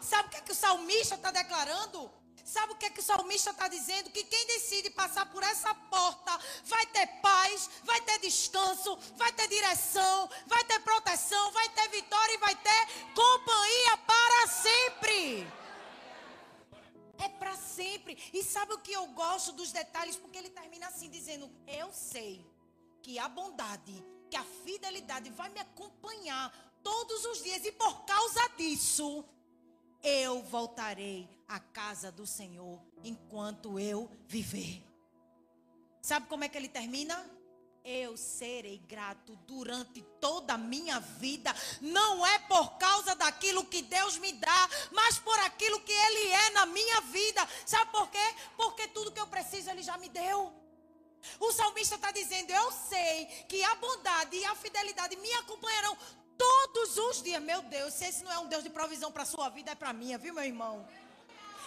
Sabe 0.01 0.29
o 0.29 0.31
que, 0.31 0.37
é 0.37 0.41
que 0.41 0.53
o 0.53 0.55
salmista 0.55 1.17
está 1.17 1.31
declarando? 1.31 2.11
Sabe 2.45 2.73
o 2.73 2.77
que, 2.77 2.87
é 2.87 2.91
que 2.91 3.01
o 3.01 3.03
salmista 3.03 3.51
está 3.51 3.67
dizendo? 3.67 4.09
Que 4.11 4.23
quem 4.23 4.47
decide 4.47 4.89
passar 4.91 5.27
por 5.27 5.43
essa 5.43 5.75
porta 5.75 6.39
vai 6.65 6.87
ter 6.87 7.07
paz, 7.21 7.69
vai 7.83 8.01
ter 8.03 8.21
descanso, 8.21 8.97
vai 9.17 9.33
ter 9.33 9.49
direção, 9.49 10.31
vai 10.47 10.63
ter 10.65 10.79
proteção, 10.81 11.51
vai 11.51 11.69
ter 11.71 11.89
vitória 11.89 12.35
e 12.35 12.39
vai 12.39 12.55
ter 12.55 12.87
companhia 13.15 13.97
para 14.07 14.47
sempre. 14.47 15.66
Sempre. 17.77 18.17
E 18.33 18.43
sabe 18.43 18.73
o 18.73 18.79
que 18.79 18.93
eu 18.93 19.07
gosto 19.09 19.53
dos 19.53 19.71
detalhes? 19.71 20.17
Porque 20.17 20.39
ele 20.39 20.51
termina 20.51 20.87
assim, 20.87 21.11
dizendo: 21.11 21.51
Eu 21.67 21.93
sei 21.93 22.45
que 23.03 23.19
a 23.19 23.29
bondade, 23.29 23.95
que 24.31 24.37
a 24.37 24.45
fidelidade 24.65 25.29
vai 25.31 25.51
me 25.51 25.61
acompanhar 25.61 26.51
todos 26.83 27.25
os 27.27 27.43
dias. 27.43 27.65
E 27.65 27.73
por 27.73 28.05
causa 28.05 28.49
disso, 28.57 29.25
eu 30.03 30.43
voltarei 30.43 31.29
à 31.47 31.61
casa 31.61 32.11
do 32.11 32.27
Senhor 32.27 32.81
enquanto 33.05 33.79
eu 33.79 34.11
viver. 34.27 34.83
Sabe 36.01 36.29
como 36.29 36.45
é 36.45 36.49
que 36.49 36.57
ele 36.57 36.69
termina? 36.69 37.36
Eu 37.87 38.17
serei 38.17 38.79
grato 38.79 39.37
durante 39.47 40.03
toda 40.21 40.55
a 40.55 40.59
minha 40.59 40.99
vida. 40.99 41.55
Não 41.81 42.27
é 42.27 42.39
por 42.41 42.77
causa 42.79 43.15
daquilo 43.15 43.65
que 43.65 43.81
Deus 43.81 44.19
me 44.19 44.33
dá, 44.33 44.69
mas 44.91 45.19
por 45.21 45.39
aquilo 45.41 45.81
que 45.81 45.93
Ele 45.93 46.29
é 46.29 46.51
na 46.51 46.67
minha 46.67 47.01
vida. 47.03 47.49
Sabe 47.65 47.91
por 47.93 48.11
quê? 48.11 48.35
Porque 48.57 48.89
tudo 48.89 49.13
que 49.13 49.21
eu 49.21 49.27
preciso 49.29 49.71
Ele 49.71 49.83
já 49.83 49.97
me 49.97 50.09
deu. 50.09 50.53
O 51.39 51.53
salmista 51.53 51.95
está 51.95 52.11
dizendo: 52.11 52.51
Eu 52.51 52.73
sei 52.73 53.27
que 53.49 53.63
a 53.63 53.75
bondade 53.77 54.37
e 54.37 54.45
a 54.45 54.55
fidelidade 54.57 55.17
me 55.17 55.33
acompanharão 55.35 55.97
todos 56.37 56.99
os 56.99 57.23
dias. 57.23 57.43
meu 57.43 57.63
Deus, 57.63 57.95
se 57.95 58.05
esse 58.05 58.25
não 58.25 58.33
é 58.33 58.39
um 58.39 58.49
Deus 58.49 58.65
de 58.65 58.71
provisão 58.71 59.13
para 59.13 59.25
sua 59.25 59.49
vida, 59.49 59.71
é 59.71 59.75
para 59.75 59.93
minha, 59.93 60.19
viu, 60.19 60.35
meu 60.35 60.45
irmão? 60.45 60.87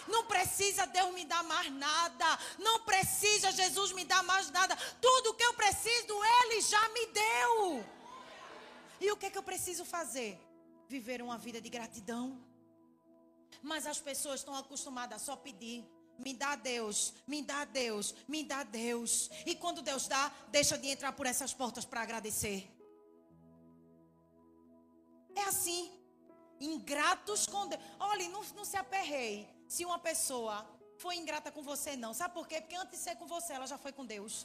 Não 0.08 0.24
precisa 0.26 0.86
Deus 0.86 1.12
me 1.14 1.24
dar 1.24 1.42
mais 1.44 1.70
nada. 1.72 2.38
Não 2.58 2.80
precisa 2.80 3.52
Jesus 3.52 3.92
me 3.92 4.04
dar 4.04 4.22
mais 4.22 4.50
nada. 4.50 4.76
Tudo 5.00 5.34
que 5.34 5.44
eu 5.44 5.54
preciso, 5.54 6.14
Ele 6.42 6.60
já 6.60 6.88
me 6.90 7.06
deu. 7.06 7.84
E 9.00 9.10
o 9.10 9.16
que, 9.16 9.26
é 9.26 9.30
que 9.30 9.38
eu 9.38 9.42
preciso 9.42 9.84
fazer? 9.84 10.38
Viver 10.88 11.22
uma 11.22 11.38
vida 11.38 11.60
de 11.60 11.68
gratidão. 11.68 12.38
Mas 13.62 13.86
as 13.86 14.00
pessoas 14.00 14.40
estão 14.40 14.54
acostumadas 14.54 15.22
a 15.22 15.24
só 15.24 15.36
pedir. 15.36 15.84
Me 16.18 16.34
dá 16.34 16.54
Deus, 16.54 17.14
me 17.26 17.42
dá 17.42 17.64
Deus, 17.64 18.14
me 18.28 18.44
dá 18.44 18.62
Deus. 18.62 19.30
E 19.46 19.54
quando 19.54 19.80
Deus 19.80 20.06
dá, 20.06 20.30
deixa 20.48 20.76
de 20.76 20.88
entrar 20.88 21.12
por 21.12 21.24
essas 21.24 21.54
portas 21.54 21.84
para 21.84 22.02
agradecer. 22.02 22.70
É 25.34 25.42
assim. 25.44 25.98
Ingratos 26.60 27.46
com 27.46 27.66
Deus. 27.68 27.80
Olha, 27.98 28.28
não, 28.28 28.42
não 28.54 28.66
se 28.66 28.76
aperrei 28.76 29.59
se 29.74 29.84
uma 29.84 30.00
pessoa 30.00 30.66
foi 30.98 31.14
ingrata 31.14 31.52
com 31.52 31.62
você, 31.62 31.94
não. 31.96 32.12
Sabe 32.12 32.34
por 32.34 32.48
quê? 32.48 32.60
Porque 32.60 32.74
antes 32.74 32.98
de 32.98 33.04
ser 33.04 33.14
com 33.14 33.24
você, 33.24 33.52
ela 33.52 33.68
já 33.68 33.78
foi 33.78 33.92
com 33.92 34.04
Deus. 34.04 34.44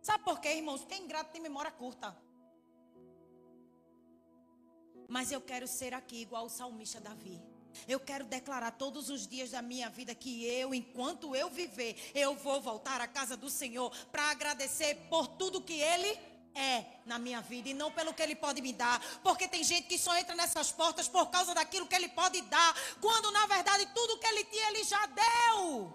Sabe 0.00 0.24
por 0.24 0.40
quê, 0.40 0.54
irmãos? 0.54 0.80
Porque 0.80 0.96
ingrato 0.96 1.32
tem 1.32 1.42
memória 1.42 1.70
curta. 1.70 2.16
Mas 5.06 5.30
eu 5.30 5.42
quero 5.42 5.68
ser 5.68 5.92
aqui 5.92 6.22
igual 6.22 6.46
o 6.46 6.48
salmista 6.48 6.98
Davi. 6.98 7.38
Eu 7.86 8.00
quero 8.00 8.24
declarar 8.24 8.70
todos 8.70 9.10
os 9.10 9.26
dias 9.26 9.50
da 9.50 9.60
minha 9.60 9.90
vida 9.90 10.14
que 10.14 10.46
eu, 10.46 10.72
enquanto 10.72 11.36
eu 11.36 11.50
viver, 11.50 11.94
eu 12.14 12.34
vou 12.36 12.58
voltar 12.58 13.02
à 13.02 13.06
casa 13.06 13.36
do 13.36 13.50
Senhor 13.50 13.94
para 14.10 14.30
agradecer 14.30 14.94
por 15.10 15.28
tudo 15.28 15.60
que 15.60 15.78
Ele 15.78 16.18
é 16.56 16.84
na 17.04 17.18
minha 17.18 17.40
vida 17.40 17.68
e 17.68 17.74
não 17.74 17.92
pelo 17.92 18.14
que 18.14 18.22
Ele 18.22 18.34
pode 18.34 18.62
me 18.62 18.72
dar. 18.72 19.00
Porque 19.22 19.46
tem 19.46 19.62
gente 19.62 19.86
que 19.86 19.98
só 19.98 20.16
entra 20.16 20.34
nessas 20.34 20.72
portas 20.72 21.06
por 21.06 21.26
causa 21.30 21.54
daquilo 21.54 21.86
que 21.86 21.94
Ele 21.94 22.08
pode 22.08 22.40
dar, 22.42 22.74
quando 23.00 23.30
na 23.30 23.46
verdade 23.46 23.86
tudo 23.94 24.18
que 24.18 24.26
Ele 24.26 24.44
tinha 24.44 24.68
Ele 24.70 24.84
já 24.84 25.06
deu. 25.06 25.92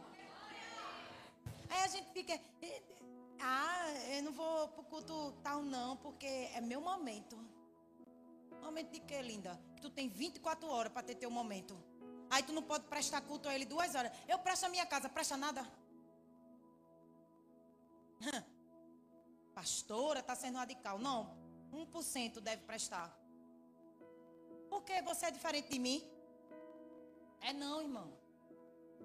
Aí 1.69 1.83
a 1.83 1.87
gente 1.87 2.11
fica, 2.11 2.39
ah, 3.39 3.91
eu 4.15 4.23
não 4.23 4.33
vou 4.33 4.67
pro 4.69 4.83
culto 4.83 5.33
tal 5.43 5.63
não, 5.63 5.97
porque 5.97 6.27
é 6.27 6.61
meu 6.61 6.81
momento. 6.81 7.37
Momento 8.61 8.91
de 8.91 8.99
quê, 8.99 9.21
linda? 9.21 9.59
Tu 9.81 9.89
tem 9.89 10.07
24 10.07 10.69
horas 10.69 10.93
para 10.93 11.01
ter 11.01 11.15
teu 11.15 11.31
momento. 11.31 11.75
Aí 12.29 12.43
tu 12.43 12.53
não 12.53 12.61
pode 12.61 12.85
prestar 12.85 13.21
culto 13.21 13.49
a 13.49 13.55
ele 13.55 13.65
duas 13.65 13.95
horas. 13.95 14.11
Eu 14.27 14.37
presto 14.39 14.65
a 14.65 14.69
minha 14.69 14.85
casa, 14.85 15.09
presta 15.09 15.35
nada. 15.35 15.67
Pastora, 19.61 20.21
está 20.21 20.35
sendo 20.35 20.57
radical. 20.57 20.97
Não, 20.97 21.19
1% 21.71 22.39
deve 22.39 22.63
prestar. 22.63 23.07
Porque 24.71 24.95
você 25.03 25.27
é 25.27 25.31
diferente 25.37 25.69
de 25.73 25.77
mim? 25.77 25.99
É 27.41 27.53
não, 27.53 27.79
irmão. 27.79 28.07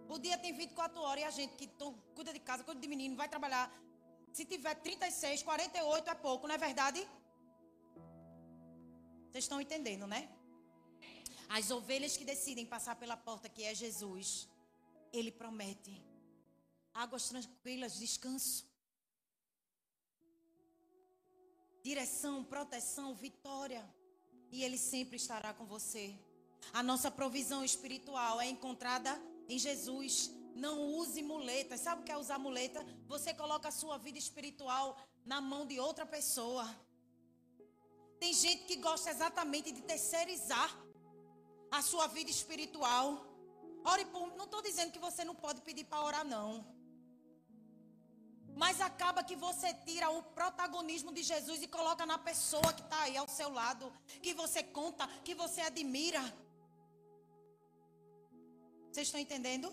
O 0.08 0.18
dia 0.18 0.38
tem 0.38 0.54
24 0.54 0.98
horas 0.98 1.24
e 1.24 1.26
a 1.26 1.30
gente 1.38 1.54
que 1.60 1.68
cuida 2.14 2.32
de 2.32 2.40
casa, 2.40 2.64
cuida 2.64 2.80
de 2.80 2.88
menino, 2.88 3.14
vai 3.22 3.28
trabalhar. 3.28 3.66
Se 4.32 4.46
tiver 4.46 4.74
36, 4.76 5.42
48 5.42 6.08
é 6.08 6.14
pouco, 6.14 6.48
não 6.48 6.54
é 6.54 6.58
verdade? 6.58 7.06
Vocês 9.28 9.44
estão 9.44 9.60
entendendo, 9.60 10.06
né? 10.06 10.22
As 11.50 11.70
ovelhas 11.70 12.16
que 12.16 12.24
decidem 12.24 12.64
passar 12.64 12.96
pela 12.96 13.16
porta 13.28 13.50
que 13.50 13.62
é 13.62 13.74
Jesus, 13.74 14.48
Ele 15.12 15.30
promete 15.30 16.02
águas 16.94 17.28
tranquilas, 17.28 17.98
descanso, 17.98 18.65
direção, 21.88 22.34
proteção, 22.54 23.08
vitória. 23.14 23.82
E 24.54 24.64
Ele 24.64 24.78
sempre 24.92 25.16
estará 25.22 25.50
com 25.58 25.66
você. 25.74 26.04
A 26.72 26.82
nossa 26.82 27.10
provisão 27.10 27.60
espiritual 27.70 28.40
é 28.40 28.46
encontrada 28.54 29.10
em 29.48 29.58
Jesus. 29.66 30.14
Não 30.64 30.74
use 31.00 31.22
muletas. 31.22 31.80
Sabe 31.80 32.00
o 32.00 32.04
que 32.04 32.12
é 32.12 32.18
usar 32.24 32.38
muleta? 32.38 32.80
Você 33.06 33.32
coloca 33.42 33.68
a 33.68 33.78
sua 33.80 33.96
vida 34.06 34.18
espiritual 34.18 34.86
na 35.24 35.40
mão 35.40 35.62
de 35.64 35.78
outra 35.78 36.04
pessoa. 36.16 36.64
Tem 38.18 38.32
gente 38.44 38.64
que 38.64 38.76
gosta 38.88 39.10
exatamente 39.10 39.70
de 39.70 39.82
terceirizar 39.82 40.70
a 41.70 41.82
sua 41.82 42.06
vida 42.08 42.30
espiritual. 42.30 43.06
Ore 43.84 44.04
por, 44.06 44.26
não 44.36 44.46
estou 44.46 44.62
dizendo 44.68 44.90
que 44.90 44.98
você 45.08 45.24
não 45.24 45.36
pode 45.36 45.60
pedir 45.60 45.84
para 45.84 46.02
orar, 46.02 46.24
não. 46.24 46.75
Mas 48.56 48.80
acaba 48.80 49.22
que 49.22 49.36
você 49.36 49.72
tira 49.84 50.08
o 50.10 50.22
protagonismo 50.22 51.12
de 51.12 51.22
Jesus 51.22 51.62
e 51.62 51.68
coloca 51.68 52.06
na 52.06 52.18
pessoa 52.18 52.72
que 52.72 52.80
está 52.80 53.02
aí 53.02 53.16
ao 53.16 53.28
seu 53.28 53.50
lado, 53.52 53.92
que 54.22 54.32
você 54.32 54.62
conta, 54.62 55.06
que 55.22 55.34
você 55.34 55.60
admira. 55.60 56.22
Vocês 58.90 59.08
estão 59.08 59.20
entendendo? 59.20 59.70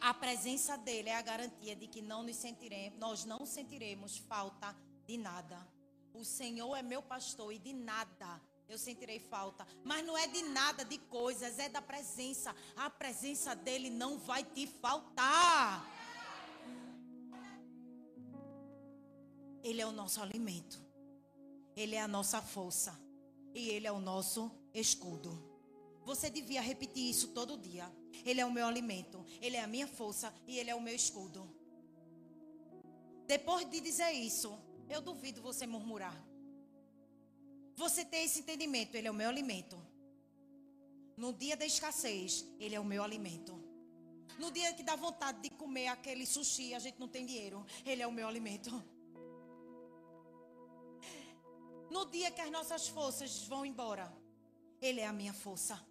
A 0.00 0.12
presença 0.12 0.76
dele 0.76 1.08
é 1.08 1.16
a 1.16 1.22
garantia 1.22 1.76
de 1.76 1.86
que 1.86 2.02
não 2.02 2.24
nos 2.24 2.36
sentiremos, 2.36 2.98
nós 2.98 3.24
não 3.24 3.46
sentiremos 3.46 4.18
falta 4.18 4.76
de 5.06 5.16
nada. 5.16 5.58
O 6.12 6.24
Senhor 6.24 6.74
é 6.74 6.82
meu 6.82 7.00
pastor 7.00 7.52
e 7.52 7.60
de 7.60 7.72
nada 7.72 8.40
eu 8.68 8.76
sentirei 8.76 9.18
falta. 9.18 9.66
Mas 9.84 10.04
não 10.04 10.18
é 10.18 10.26
de 10.26 10.42
nada, 10.42 10.84
de 10.84 10.98
coisas, 10.98 11.58
é 11.58 11.68
da 11.68 11.80
presença. 11.80 12.54
A 12.76 12.90
presença 12.90 13.54
dele 13.54 13.88
não 13.88 14.18
vai 14.18 14.44
te 14.44 14.66
faltar. 14.66 15.97
Ele 19.68 19.82
é 19.82 19.86
o 19.86 19.92
nosso 19.92 20.22
alimento. 20.22 20.80
Ele 21.76 21.94
é 21.94 22.00
a 22.00 22.08
nossa 22.08 22.40
força. 22.40 22.98
E 23.54 23.68
ele 23.68 23.86
é 23.86 23.92
o 23.92 24.00
nosso 24.00 24.50
escudo. 24.72 25.30
Você 26.06 26.30
devia 26.30 26.62
repetir 26.62 27.10
isso 27.10 27.28
todo 27.38 27.58
dia. 27.58 27.86
Ele 28.24 28.40
é 28.40 28.46
o 28.46 28.50
meu 28.50 28.66
alimento, 28.66 29.24
ele 29.42 29.56
é 29.56 29.62
a 29.62 29.66
minha 29.66 29.86
força 29.86 30.32
e 30.46 30.58
ele 30.58 30.70
é 30.70 30.74
o 30.74 30.80
meu 30.80 30.94
escudo. 30.94 31.40
Depois 33.26 33.68
de 33.70 33.78
dizer 33.80 34.10
isso, 34.12 34.58
eu 34.88 35.02
duvido 35.02 35.42
você 35.42 35.66
murmurar. 35.66 36.16
Você 37.76 38.06
ter 38.06 38.22
esse 38.24 38.40
entendimento, 38.40 38.94
ele 38.96 39.06
é 39.06 39.10
o 39.10 39.20
meu 39.22 39.28
alimento. 39.28 39.78
No 41.14 41.32
dia 41.32 41.56
da 41.58 41.66
escassez, 41.66 42.44
ele 42.58 42.74
é 42.74 42.80
o 42.80 42.84
meu 42.84 43.02
alimento. 43.02 43.62
No 44.38 44.50
dia 44.50 44.72
que 44.72 44.82
dá 44.82 44.96
vontade 44.96 45.42
de 45.42 45.50
comer 45.50 45.88
aquele 45.88 46.24
sushi, 46.24 46.72
a 46.74 46.78
gente 46.78 46.98
não 46.98 47.08
tem 47.08 47.26
dinheiro, 47.26 47.66
ele 47.84 48.02
é 48.02 48.06
o 48.06 48.12
meu 48.12 48.26
alimento. 48.26 48.72
No 51.90 52.04
dia 52.06 52.30
que 52.30 52.40
as 52.40 52.50
nossas 52.50 52.88
forças 52.88 53.44
vão 53.44 53.64
embora, 53.64 54.12
ele 54.80 55.00
é 55.00 55.06
a 55.06 55.12
minha 55.12 55.32
força. 55.32 55.82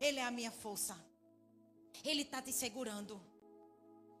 Ele 0.00 0.18
é 0.18 0.24
a 0.24 0.30
minha 0.30 0.50
força. 0.50 0.96
Ele 2.04 2.22
está 2.22 2.40
te 2.40 2.52
segurando. 2.52 3.20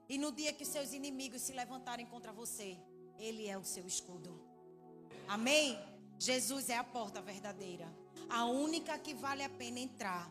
E 0.08 0.18
no 0.18 0.32
dia 0.32 0.52
que 0.52 0.64
seus 0.64 0.92
inimigos 0.92 1.42
se 1.42 1.52
levantarem 1.52 2.06
contra 2.06 2.32
você, 2.32 2.78
ele 3.18 3.46
é 3.46 3.56
o 3.56 3.64
seu 3.64 3.86
escudo. 3.86 4.40
Amém? 5.26 5.78
Jesus 6.18 6.68
é 6.68 6.76
a 6.76 6.84
porta 6.84 7.20
verdadeira. 7.20 7.86
A 8.28 8.44
única 8.44 8.98
que 8.98 9.14
vale 9.14 9.42
a 9.42 9.48
pena 9.48 9.78
entrar. 9.78 10.30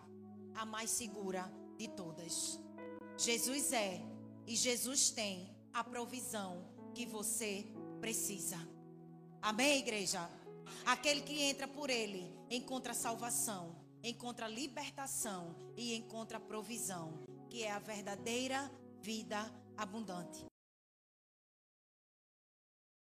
A 0.55 0.65
mais 0.65 0.89
segura 0.89 1.51
de 1.77 1.87
todas. 1.87 2.59
Jesus 3.17 3.71
é 3.71 4.01
e 4.47 4.55
Jesus 4.55 5.09
tem 5.09 5.55
a 5.73 5.83
provisão 5.83 6.65
que 6.95 7.05
você 7.05 7.65
precisa. 7.99 8.57
Amém, 9.41 9.79
igreja? 9.79 10.27
Aquele 10.85 11.21
que 11.21 11.41
entra 11.41 11.67
por 11.67 11.89
ele 11.89 12.31
encontra 12.49 12.93
salvação, 12.93 13.75
encontra 14.03 14.47
libertação 14.47 15.55
e 15.75 15.95
encontra 15.95 16.39
provisão, 16.39 17.25
que 17.49 17.63
é 17.63 17.71
a 17.71 17.79
verdadeira 17.79 18.71
vida 19.01 19.39
abundante. 19.75 20.46